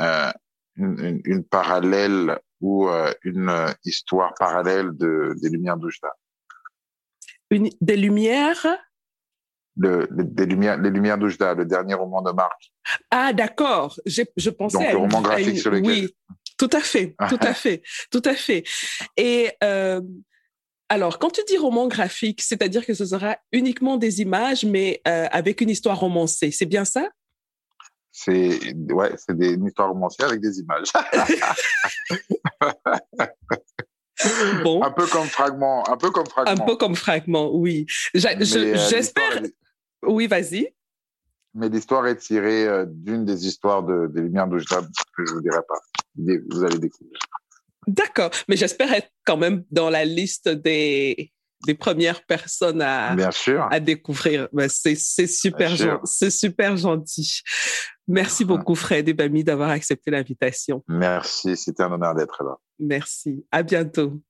[0.00, 0.30] euh,
[0.76, 2.88] une, une, parallèle ou
[3.24, 6.12] une histoire parallèle de des Lumières d'Oujda.
[7.50, 8.66] Des Lumières?
[9.76, 12.72] Le, des lumières, les Lumières d'Oujda, le dernier roman de Marc.
[13.10, 13.98] Ah, d'accord.
[14.06, 15.86] Je pensais Donc, le roman graphique sur lequel.
[15.86, 16.14] Oui,
[16.58, 18.64] tout à fait, tout à fait, tout à fait.
[19.16, 20.00] Et euh,
[20.88, 25.26] alors, quand tu dis roman graphique, c'est-à-dire que ce sera uniquement des images, mais euh,
[25.32, 27.08] avec une histoire romancée, c'est bien ça?
[28.12, 30.92] C'est ouais, c'est des, une histoire romancée avec des images.
[34.62, 34.82] Bon.
[34.82, 36.52] Un peu comme fragment, un peu comme fragment.
[36.52, 37.86] Un peu comme fragment, oui.
[38.14, 39.42] Euh, j'espère.
[40.06, 40.72] Oui, vas-y.
[41.54, 45.34] Mais l'histoire est tirée euh, d'une des histoires de, des Lumières de que je ne
[45.34, 45.80] vous dirai pas.
[46.16, 47.18] Vous allez découvrir.
[47.88, 51.31] D'accord, mais j'espère être quand même dans la liste des,
[51.66, 53.66] des premières personnes à, Bien sûr.
[53.70, 54.48] à découvrir.
[54.52, 55.72] Ben, c'est super,
[56.04, 57.40] c'est super gentil.
[58.08, 60.82] Merci beaucoup, Fred et Bami, d'avoir accepté l'invitation.
[60.88, 62.56] Merci, c'était un honneur d'être là.
[62.78, 63.44] Merci.
[63.52, 64.20] À bientôt.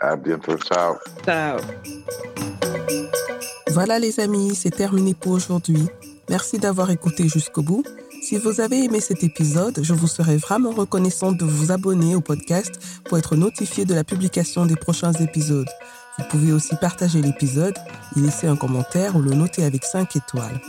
[0.00, 0.56] À bientôt.
[0.58, 0.94] Ciao.
[1.24, 1.58] Ciao.
[3.70, 5.88] Voilà les amis, c'est terminé pour aujourd'hui.
[6.30, 7.84] Merci d'avoir écouté jusqu'au bout.
[8.22, 12.20] Si vous avez aimé cet épisode, je vous serais vraiment reconnaissante de vous abonner au
[12.20, 12.72] podcast
[13.04, 15.68] pour être notifié de la publication des prochains épisodes.
[16.18, 17.74] Vous pouvez aussi partager l'épisode,
[18.16, 20.60] y laisser un commentaire ou le noter avec 5 étoiles.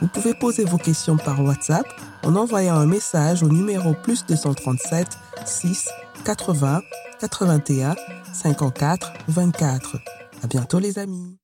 [0.00, 1.86] Vous pouvez poser vos questions par WhatsApp
[2.24, 5.06] en envoyant un message au numéro plus 237
[5.46, 5.88] 6
[6.24, 6.82] 80
[7.20, 7.94] 81
[8.32, 9.96] 54 24.
[10.42, 11.41] À bientôt les amis.